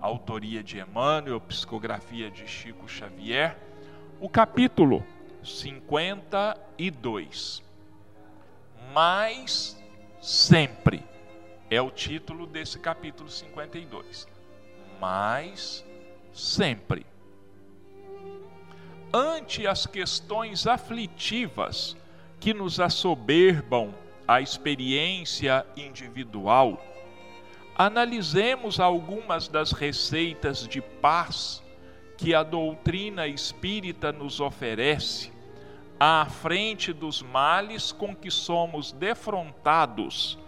autoria 0.00 0.62
de 0.62 0.78
Emmanuel, 0.78 1.40
psicografia 1.40 2.30
de 2.30 2.46
Chico 2.46 2.88
Xavier, 2.88 3.58
o 4.18 4.28
capítulo 4.28 5.04
52. 5.44 7.62
Mas 8.94 9.76
sempre 10.20 11.04
é 11.70 11.82
o 11.82 11.90
título 11.90 12.46
desse 12.46 12.78
capítulo 12.78 13.28
52. 13.28 14.26
mas 15.00 15.84
sempre. 16.32 17.06
Ante 19.12 19.66
as 19.66 19.86
questões 19.86 20.66
aflitivas 20.66 21.96
que 22.40 22.52
nos 22.52 22.80
assoberbam 22.80 23.94
a 24.28 24.42
experiência 24.42 25.64
individual, 25.74 26.84
analisemos 27.74 28.78
algumas 28.78 29.48
das 29.48 29.72
receitas 29.72 30.68
de 30.68 30.82
paz 30.82 31.64
que 32.18 32.34
a 32.34 32.42
doutrina 32.42 33.26
espírita 33.26 34.12
nos 34.12 34.38
oferece 34.38 35.32
à 35.98 36.26
frente 36.26 36.92
dos 36.92 37.22
males 37.22 37.90
com 37.90 38.14
que 38.14 38.30
somos 38.30 38.92
defrontados 38.92 40.38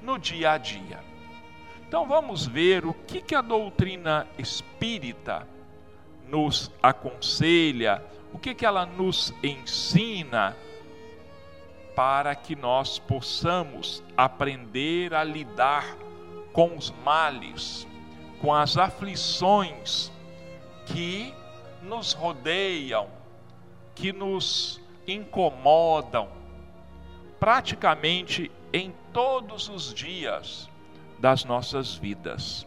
no 0.00 0.18
dia 0.18 0.52
a 0.52 0.58
dia. 0.58 1.00
Então 1.86 2.04
vamos 2.06 2.46
ver 2.46 2.84
o 2.84 2.92
que, 2.92 3.20
que 3.22 3.34
a 3.34 3.42
doutrina 3.42 4.26
espírita 4.36 5.46
nos 6.26 6.72
aconselha, 6.82 8.02
o 8.32 8.38
que, 8.38 8.54
que 8.54 8.66
ela 8.66 8.84
nos 8.84 9.32
ensina 9.42 10.56
para 11.94 12.34
que 12.34 12.56
nós 12.56 12.98
possamos 12.98 14.02
aprender 14.16 15.14
a 15.14 15.22
lidar 15.22 15.96
com 16.52 16.76
os 16.76 16.90
males, 17.04 17.86
com 18.40 18.52
as 18.54 18.76
aflições 18.76 20.10
que 20.86 21.34
nos 21.82 22.12
rodeiam, 22.12 23.08
que 23.94 24.12
nos 24.12 24.80
incomodam 25.06 26.28
praticamente 27.38 28.50
em 28.72 28.94
todos 29.12 29.68
os 29.68 29.92
dias 29.92 30.68
das 31.18 31.44
nossas 31.44 31.94
vidas. 31.94 32.66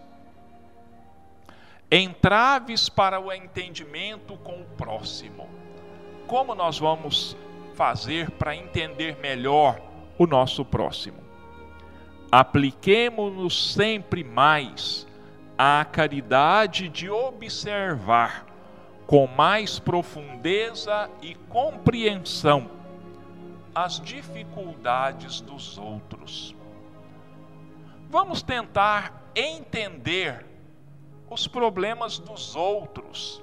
Entraves 1.89 2.89
para 2.89 3.19
o 3.19 3.32
entendimento 3.32 4.36
com 4.38 4.61
o 4.61 4.65
próximo. 4.78 5.49
Como 6.28 6.55
nós 6.55 6.80
vamos 6.80 7.38
fazer 7.76 8.32
para 8.32 8.55
entender 8.55 9.17
melhor 9.21 9.80
o 10.17 10.26
nosso 10.26 10.63
próximo? 10.63 11.17
Apliquemos-nos 12.32 13.73
sempre 13.73 14.23
mais 14.23 15.05
à 15.57 15.86
caridade 15.86 16.89
de 16.89 17.09
observar 17.09 18.45
com 19.05 19.28
mais 19.28 19.78
profundeza 19.78 21.09
e 21.21 21.36
compreensão 21.36 22.69
as 23.73 23.99
dificuldades 23.99 25.41
dos 25.41 25.78
outros. 25.78 26.55
Vamos 28.09 28.41
tentar 28.41 29.30
entender 29.36 30.45
os 31.30 31.47
problemas 31.47 32.17
dos 32.17 32.55
outros, 32.55 33.41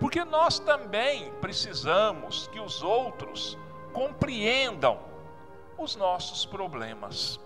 porque 0.00 0.24
nós 0.24 0.58
também 0.58 1.32
precisamos 1.40 2.48
que 2.48 2.60
os 2.60 2.82
outros 2.82 3.58
compreendam 3.92 4.98
os 5.76 5.96
nossos 5.96 6.44
problemas. 6.46 7.40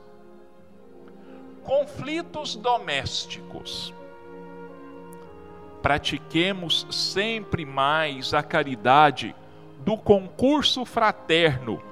Conflitos 1.63 2.57
domésticos 2.57 3.95
pratiquemos 5.81 6.87
sempre 6.91 7.67
mais 7.67 8.33
a 8.33 8.43
caridade 8.43 9.35
do 9.81 9.97
concurso 9.97 10.85
fraterno 10.85 11.83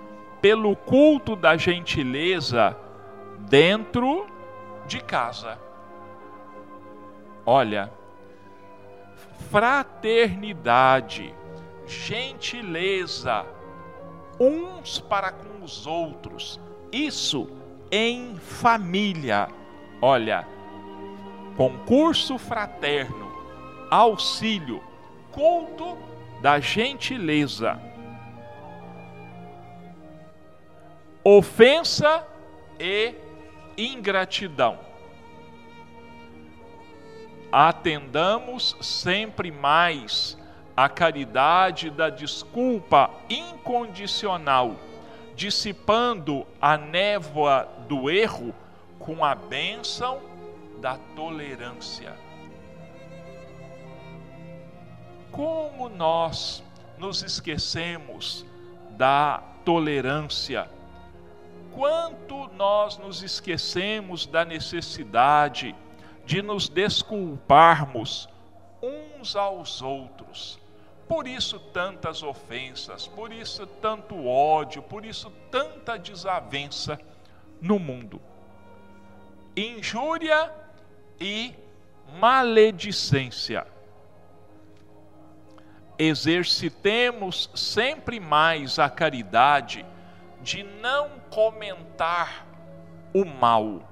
pelo 0.40 0.76
culto 0.76 1.34
da 1.34 1.56
gentileza 1.56 2.76
dentro 3.40 4.26
de 4.86 5.00
casa. 5.00 5.58
Olha, 7.44 7.92
fraternidade, 9.48 11.34
gentileza 11.86 13.46
uns 14.38 14.98
para 14.98 15.32
com 15.32 15.64
os 15.64 15.86
outros, 15.86 16.60
isso 16.92 17.48
em 17.90 18.36
família. 18.36 19.48
Olha, 20.00 20.46
concurso 21.56 22.38
fraterno 22.38 23.30
auxílio, 23.90 24.82
culto 25.32 25.98
da 26.40 26.60
gentileza. 26.60 27.78
Ofensa 31.24 32.26
e 32.78 33.14
ingratidão. 33.76 34.78
Atendamos 37.52 38.76
sempre 38.80 39.50
mais 39.50 40.38
a 40.76 40.88
caridade 40.88 41.90
da 41.90 42.08
desculpa 42.08 43.10
incondicional, 43.28 44.76
dissipando 45.34 46.46
a 46.60 46.76
névoa 46.78 47.68
do 47.88 48.08
erro 48.08 48.54
com 48.98 49.24
a 49.24 49.34
bênção 49.34 50.20
da 50.80 50.96
tolerância. 51.16 52.14
Como 55.32 55.88
nós 55.88 56.62
nos 56.98 57.22
esquecemos 57.22 58.46
da 58.92 59.42
tolerância, 59.64 60.70
quanto 61.72 62.48
nós 62.56 62.96
nos 62.96 63.22
esquecemos 63.22 64.24
da 64.24 64.44
necessidade 64.44 65.72
de 65.72 65.89
nos 66.42 66.68
desculparmos 66.68 68.28
uns 68.82 69.36
aos 69.36 69.82
outros. 69.82 70.58
Por 71.08 71.26
isso 71.26 71.58
tantas 71.58 72.22
ofensas, 72.22 73.06
por 73.06 73.32
isso 73.32 73.66
tanto 73.66 74.26
ódio, 74.26 74.82
por 74.82 75.04
isso 75.04 75.30
tanta 75.50 75.98
desavença 75.98 76.98
no 77.60 77.78
mundo. 77.78 78.20
Injúria 79.56 80.52
e 81.20 81.52
maledicência 82.20 83.66
exercitemos 86.00 87.50
sempre 87.54 88.18
mais 88.18 88.78
a 88.78 88.88
caridade 88.88 89.84
de 90.40 90.62
não 90.62 91.10
comentar 91.28 92.46
o 93.12 93.22
mal. 93.26 93.89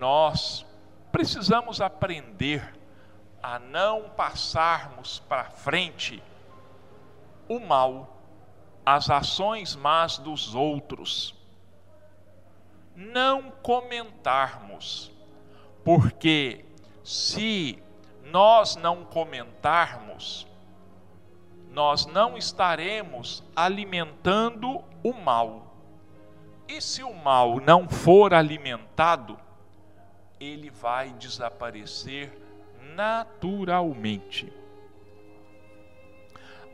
Nós 0.00 0.64
precisamos 1.12 1.78
aprender 1.78 2.74
a 3.42 3.58
não 3.58 4.08
passarmos 4.08 5.18
para 5.28 5.50
frente 5.50 6.22
o 7.46 7.60
mal, 7.60 8.16
as 8.84 9.10
ações 9.10 9.76
más 9.76 10.16
dos 10.16 10.54
outros. 10.54 11.34
Não 12.96 13.50
comentarmos, 13.62 15.12
porque 15.84 16.64
se 17.04 17.82
nós 18.24 18.76
não 18.76 19.04
comentarmos, 19.04 20.46
nós 21.68 22.06
não 22.06 22.38
estaremos 22.38 23.44
alimentando 23.54 24.82
o 25.04 25.12
mal. 25.12 25.74
E 26.66 26.80
se 26.80 27.02
o 27.02 27.12
mal 27.12 27.60
não 27.60 27.86
for 27.86 28.32
alimentado, 28.32 29.38
ele 30.40 30.70
vai 30.70 31.10
desaparecer 31.10 32.32
naturalmente. 32.96 34.50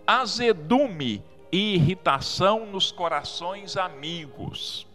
Azedume 0.07 1.21
e 1.51 1.75
irritação 1.75 2.65
nos 2.65 2.93
corações 2.93 3.77
amigos. 3.77 4.87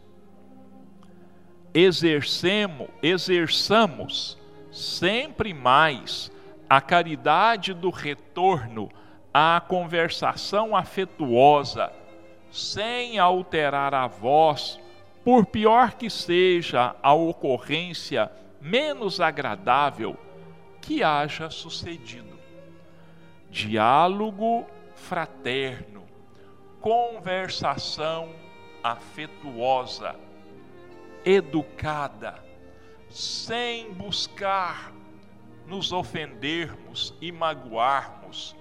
Exercemos, 1.74 2.88
exerçamos 3.04 4.38
sempre 4.72 5.54
mais 5.54 6.32
a 6.70 6.80
caridade 6.80 7.74
do 7.74 7.90
retorno 7.90 8.90
à 9.34 9.62
conversação 9.68 10.74
afetuosa, 10.74 11.92
sem 12.50 13.20
alterar 13.20 13.94
a 13.94 14.08
voz, 14.08 14.80
por 15.26 15.46
pior 15.46 15.94
que 15.94 16.10
seja 16.10 16.96
a 17.04 17.14
ocorrência 17.14 18.32
menos 18.62 19.20
agradável 19.20 20.18
que 20.80 21.04
haja 21.04 21.50
sucedido. 21.50 22.40
Diálogo 23.50 24.68
fraterno, 24.96 26.06
conversação 26.80 28.34
afetuosa, 28.84 30.16
educada, 31.26 32.44
sem 33.10 33.92
buscar 33.94 34.94
nos 35.68 35.92
ofendermos 35.92 37.14
e 37.20 37.32
magoarmos 37.32 38.56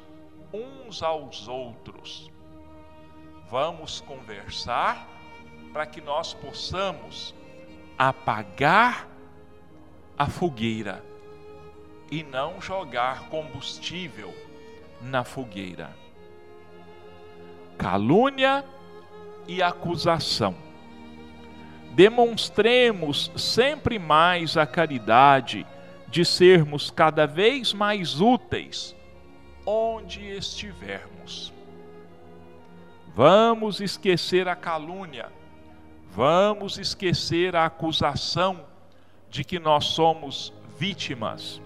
uns 0.53 1.03
aos 1.03 1.47
outros. 1.47 2.31
Vamos 3.49 4.01
conversar 4.01 5.09
para 5.73 5.87
que 5.87 6.01
nós 6.01 6.35
possamos 6.35 7.35
apagar 7.97 9.09
a 10.21 10.27
fogueira 10.27 11.03
e 12.11 12.23
não 12.23 12.61
jogar 12.61 13.31
combustível 13.31 14.35
na 15.01 15.25
fogueira. 15.25 15.97
Calúnia 17.79 18.63
e 19.49 19.63
acusação. 19.63 20.55
Demonstremos 21.93 23.33
sempre 23.35 23.99
mais 23.99 24.59
a 24.59 24.67
caridade 24.67 25.67
de 26.07 26.23
sermos 26.23 26.91
cada 26.91 27.27
vez 27.27 27.73
mais 27.73 28.21
úteis 28.21 28.95
onde 29.65 30.21
estivermos. 30.37 31.51
Vamos 33.15 33.81
esquecer 33.81 34.49
a 34.49 34.55
calúnia, 34.55 35.33
vamos 36.13 36.77
esquecer 36.77 37.57
a 37.57 37.65
acusação 37.65 38.69
de 39.31 39.45
que 39.45 39.59
nós 39.59 39.87
somos 39.87 40.53
vítimas 40.77 41.63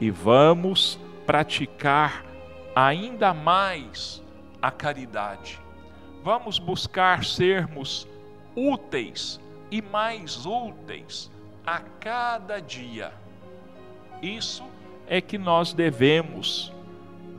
e 0.00 0.10
vamos 0.10 0.98
praticar 1.24 2.24
ainda 2.74 3.32
mais 3.32 4.22
a 4.60 4.70
caridade. 4.70 5.60
Vamos 6.24 6.58
buscar 6.58 7.24
sermos 7.24 8.08
úteis 8.56 9.40
e 9.70 9.80
mais 9.80 10.44
úteis 10.44 11.30
a 11.66 11.78
cada 11.78 12.60
dia. 12.60 13.12
Isso 14.20 14.64
é 15.06 15.20
que 15.20 15.38
nós 15.38 15.72
devemos 15.72 16.72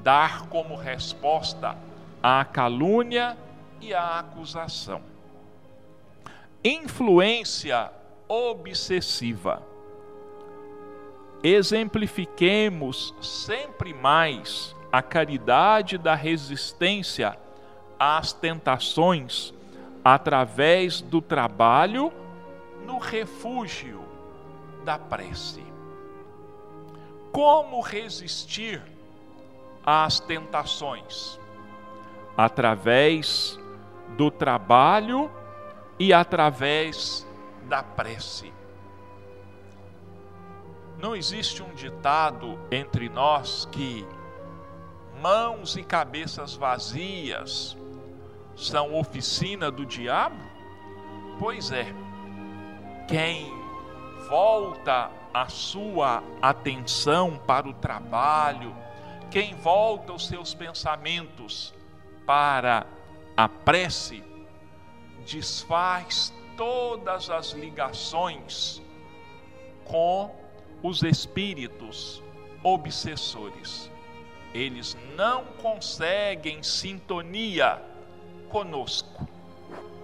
dar 0.01 0.47
como 0.47 0.75
resposta 0.75 1.77
à 2.21 2.43
calúnia 2.45 3.37
e 3.81 3.93
à 3.93 4.19
acusação. 4.19 5.01
Influência 6.63 7.91
obsessiva. 8.34 9.61
Exemplifiquemos 11.43 13.13
sempre 13.21 13.93
mais 13.93 14.75
a 14.91 15.03
caridade 15.03 15.99
da 15.99 16.15
resistência 16.15 17.38
às 17.99 18.34
tentações 18.34 19.53
através 20.03 20.99
do 20.99 21.21
trabalho 21.21 22.11
no 22.88 22.97
refúgio 22.97 24.03
da 24.84 24.97
prece. 24.97 25.63
Como 27.31 27.81
resistir 27.81 28.81
às 29.86 30.19
tentações? 30.19 31.39
Através 32.36 33.59
do 34.17 34.31
trabalho 34.31 35.29
e 35.99 36.11
através 36.11 37.27
da 37.64 37.82
prece. 37.82 38.53
Não 40.97 41.16
existe 41.16 41.61
um 41.61 41.74
ditado 41.74 42.59
entre 42.72 43.09
nós 43.09 43.68
que 43.72 44.05
mãos 45.22 45.76
e 45.76 45.84
cabeças 45.84 46.55
vazias 46.55 47.78
são 48.55 48.93
oficina 48.95 49.72
do 49.72 49.86
diabo? 49.86 50.41
Pois 51.39 51.72
é, 51.72 51.93
quem 53.07 53.51
volta 54.30 55.09
a 55.34 55.47
sua 55.47 56.24
atenção 56.41 57.38
para 57.47 57.68
o 57.68 57.74
trabalho, 57.74 58.76
quem 59.32 59.55
volta 59.55 60.14
os 60.14 60.28
seus 60.28 60.53
pensamentos 60.53 61.74
para 62.26 62.86
a 63.36 63.49
prece, 63.49 64.24
desfaz 65.26 66.32
todas 66.58 67.30
as 67.30 67.51
ligações 67.51 68.82
com 69.86 70.34
os 70.82 71.04
espíritos 71.04 72.22
obsessores. 72.64 73.89
Eles 74.54 74.95
não 75.16 75.45
conseguem 75.62 76.62
sintonia 76.62 77.82
conosco, 78.49 79.28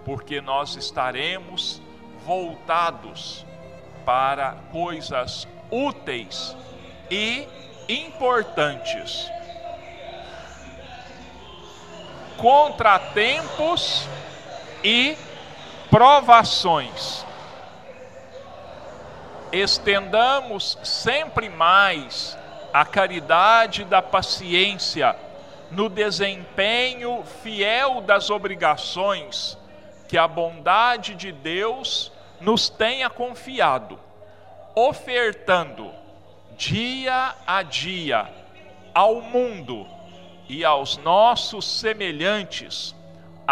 porque 0.04 0.40
nós 0.40 0.74
estaremos 0.76 1.80
voltados 2.24 3.46
para 4.04 4.52
coisas 4.72 5.46
úteis 5.70 6.56
e 7.10 7.46
importantes. 7.88 9.30
Contratempos 12.36 14.08
e 14.82 15.16
provações. 15.90 17.26
Estendamos 19.52 20.78
sempre 20.84 21.48
mais 21.48 22.38
a 22.72 22.84
caridade 22.84 23.84
da 23.84 24.00
paciência 24.00 25.16
no 25.72 25.88
desempenho 25.88 27.24
fiel 27.42 28.00
das 28.00 28.30
obrigações 28.30 29.58
que 30.08 30.16
a 30.16 30.28
bondade 30.28 31.16
de 31.16 31.32
Deus 31.32 32.12
nos 32.40 32.68
tenha 32.68 33.10
confiado, 33.10 33.98
ofertando 34.74 35.92
dia 36.56 37.34
a 37.46 37.62
dia 37.62 38.28
ao 38.94 39.20
mundo 39.20 39.86
e 40.48 40.64
aos 40.64 40.96
nossos 40.98 41.64
semelhantes 41.64 42.94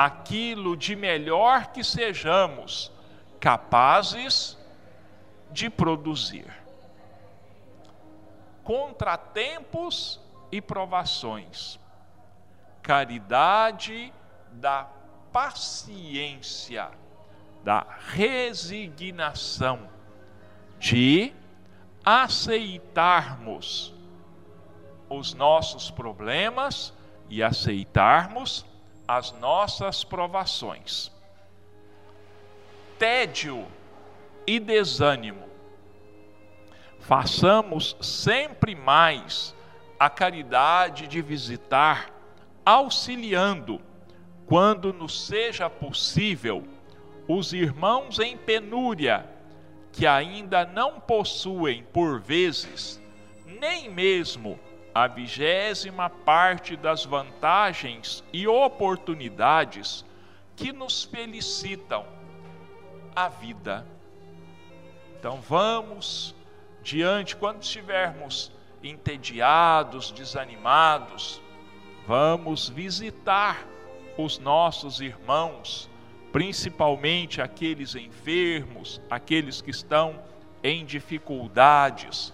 aquilo 0.04 0.76
de 0.76 0.94
melhor 0.94 1.68
que 1.68 1.82
sejamos 1.82 2.92
capazes 3.40 4.56
de 5.50 5.70
produzir. 5.70 6.46
Contratempos 8.62 10.20
e 10.52 10.60
provações 10.60 11.78
caridade 12.88 14.12
da 14.50 14.88
paciência, 15.30 16.90
da 17.62 17.86
resignação, 18.14 19.90
de 20.78 21.34
aceitarmos 22.02 23.94
os 25.10 25.34
nossos 25.34 25.90
problemas 25.90 26.94
e 27.28 27.42
aceitarmos 27.42 28.64
as 29.08 29.32
nossas 29.32 30.04
provações. 30.04 31.10
Tédio 32.98 33.66
e 34.46 34.60
desânimo. 34.60 35.48
Façamos 37.00 37.96
sempre 38.02 38.74
mais 38.74 39.54
a 39.98 40.10
caridade 40.10 41.06
de 41.06 41.22
visitar 41.22 42.10
auxiliando, 42.66 43.80
quando 44.46 44.92
nos 44.92 45.26
seja 45.26 45.70
possível, 45.70 46.68
os 47.26 47.54
irmãos 47.54 48.18
em 48.18 48.36
penúria, 48.36 49.26
que 49.90 50.06
ainda 50.06 50.66
não 50.66 51.00
possuem, 51.00 51.82
por 51.84 52.20
vezes, 52.20 53.00
nem 53.46 53.88
mesmo 53.88 54.60
a 54.94 55.06
vigésima 55.06 56.10
parte 56.10 56.76
das 56.76 57.04
vantagens 57.04 58.24
e 58.32 58.46
oportunidades 58.46 60.04
que 60.56 60.72
nos 60.72 61.04
felicitam 61.04 62.04
a 63.14 63.28
vida. 63.28 63.86
Então 65.18 65.40
vamos 65.40 66.34
diante, 66.82 67.36
quando 67.36 67.62
estivermos 67.62 68.52
entediados, 68.82 70.10
desanimados, 70.10 71.40
Vamos 72.08 72.70
visitar 72.70 73.68
os 74.16 74.38
nossos 74.38 74.98
irmãos, 74.98 75.90
principalmente 76.32 77.42
aqueles 77.42 77.94
enfermos, 77.94 78.98
aqueles 79.10 79.60
que 79.60 79.70
estão 79.70 80.18
em 80.62 80.86
dificuldades, 80.86 82.32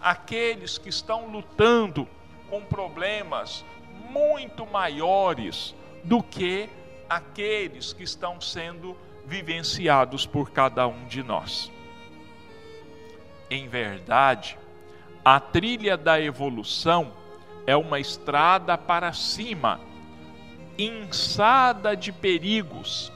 aqueles 0.00 0.78
que 0.78 0.88
estão 0.88 1.28
lutando 1.28 2.08
com 2.48 2.62
problemas 2.62 3.64
muito 4.10 4.66
maiores 4.66 5.74
do 6.04 6.22
que 6.22 6.68
aqueles 7.08 7.92
que 7.92 8.02
estão 8.02 8.40
sendo 8.40 8.96
vivenciados 9.24 10.26
por 10.26 10.50
cada 10.50 10.86
um 10.86 11.06
de 11.06 11.22
nós. 11.22 11.70
Em 13.50 13.68
verdade, 13.68 14.58
a 15.24 15.40
trilha 15.40 15.96
da 15.96 16.20
evolução 16.20 17.12
é 17.66 17.76
uma 17.76 17.98
estrada 17.98 18.78
para 18.78 19.12
cima, 19.12 19.80
inçada 20.78 21.96
de 21.96 22.12
perigos, 22.12 23.12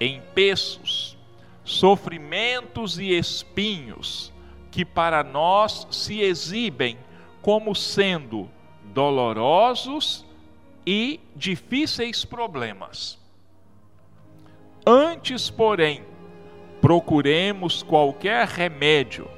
empeços, 0.00 1.16
sofrimentos 1.64 2.98
e 2.98 3.12
espinhos, 3.12 4.32
que 4.70 4.84
para 4.84 5.22
nós 5.22 5.86
se 5.90 6.20
exibem 6.20 6.98
como 7.42 7.74
sendo 7.74 8.48
dolorosos 8.84 10.24
e 10.86 11.20
difíceis 11.36 12.24
problemas. 12.24 13.18
Antes, 14.86 15.50
porém, 15.50 16.02
procuremos 16.80 17.82
qualquer 17.82 18.46
remédio 18.46 19.28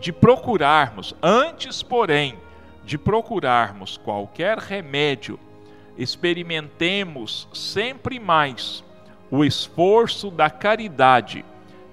de 0.00 0.12
procurarmos, 0.12 1.14
antes, 1.22 1.82
porém, 1.82 2.38
de 2.84 2.96
procurarmos 2.96 3.98
qualquer 3.98 4.58
remédio, 4.58 5.38
experimentemos 5.96 7.46
sempre 7.52 8.18
mais 8.18 8.82
o 9.30 9.44
esforço 9.44 10.30
da 10.30 10.48
caridade 10.48 11.44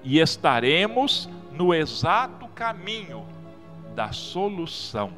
e 0.02 0.18
estaremos 0.18 1.28
no 1.52 1.74
exato 1.74 2.37
caminho 2.58 3.24
da 3.94 4.10
solução. 4.10 5.12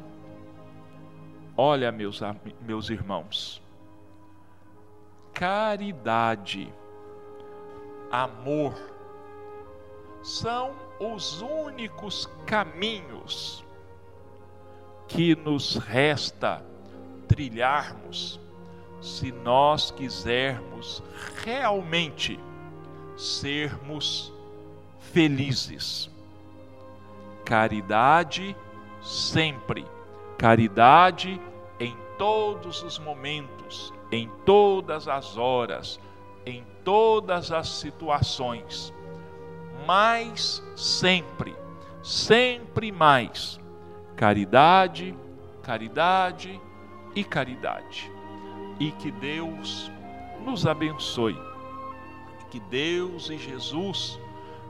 Olha, 1.57 1.91
meus, 1.91 2.21
meus 2.61 2.91
irmãos, 2.91 3.59
caridade, 5.33 6.71
amor, 8.11 8.75
são 10.21 10.75
os 10.99 11.41
únicos 11.41 12.29
caminhos 12.45 13.65
que 15.07 15.35
nos 15.35 15.77
resta 15.77 16.63
trilharmos 17.27 18.39
se 19.01 19.31
nós 19.31 19.89
quisermos 19.89 21.01
realmente 21.43 22.39
sermos 23.17 24.31
felizes. 24.99 26.10
Caridade 27.51 28.55
sempre, 29.01 29.85
caridade 30.37 31.37
em 31.81 31.97
todos 32.17 32.81
os 32.81 32.97
momentos, 32.97 33.93
em 34.09 34.29
todas 34.45 35.05
as 35.09 35.37
horas, 35.37 35.99
em 36.45 36.65
todas 36.85 37.51
as 37.51 37.67
situações, 37.67 38.93
mas 39.85 40.63
sempre, 40.77 41.53
sempre 42.01 42.89
mais. 42.89 43.59
Caridade, 44.15 45.13
caridade 45.61 46.57
e 47.13 47.21
caridade. 47.21 48.09
E 48.79 48.93
que 48.93 49.11
Deus 49.11 49.91
nos 50.45 50.65
abençoe. 50.65 51.37
Que 52.49 52.61
Deus 52.61 53.29
e 53.29 53.37
Jesus 53.37 54.17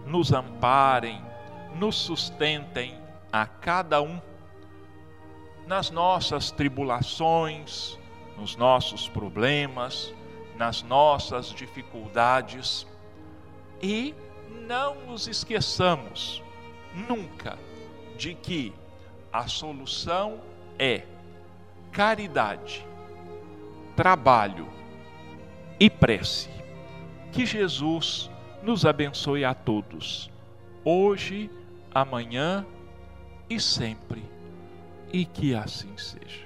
nos 0.03 0.33
amparem, 0.33 1.29
nos 1.75 1.95
sustentem 1.95 2.97
a 3.31 3.45
cada 3.45 4.01
um 4.01 4.19
nas 5.65 5.89
nossas 5.89 6.51
tribulações, 6.51 7.97
nos 8.37 8.55
nossos 8.55 9.07
problemas, 9.07 10.13
nas 10.57 10.83
nossas 10.83 11.47
dificuldades 11.47 12.85
e 13.81 14.13
não 14.67 14.95
nos 15.05 15.27
esqueçamos 15.27 16.43
nunca 17.07 17.57
de 18.17 18.33
que 18.35 18.73
a 19.31 19.47
solução 19.47 20.41
é 20.77 21.03
caridade, 21.91 22.85
trabalho 23.95 24.67
e 25.79 25.89
prece. 25.89 26.49
Que 27.31 27.45
Jesus 27.45 28.29
nos 28.61 28.85
abençoe 28.85 29.45
a 29.45 29.53
todos, 29.53 30.29
hoje, 30.83 31.49
amanhã 31.93 32.65
e 33.49 33.59
sempre, 33.59 34.23
e 35.11 35.25
que 35.25 35.53
assim 35.53 35.95
seja. 35.97 36.40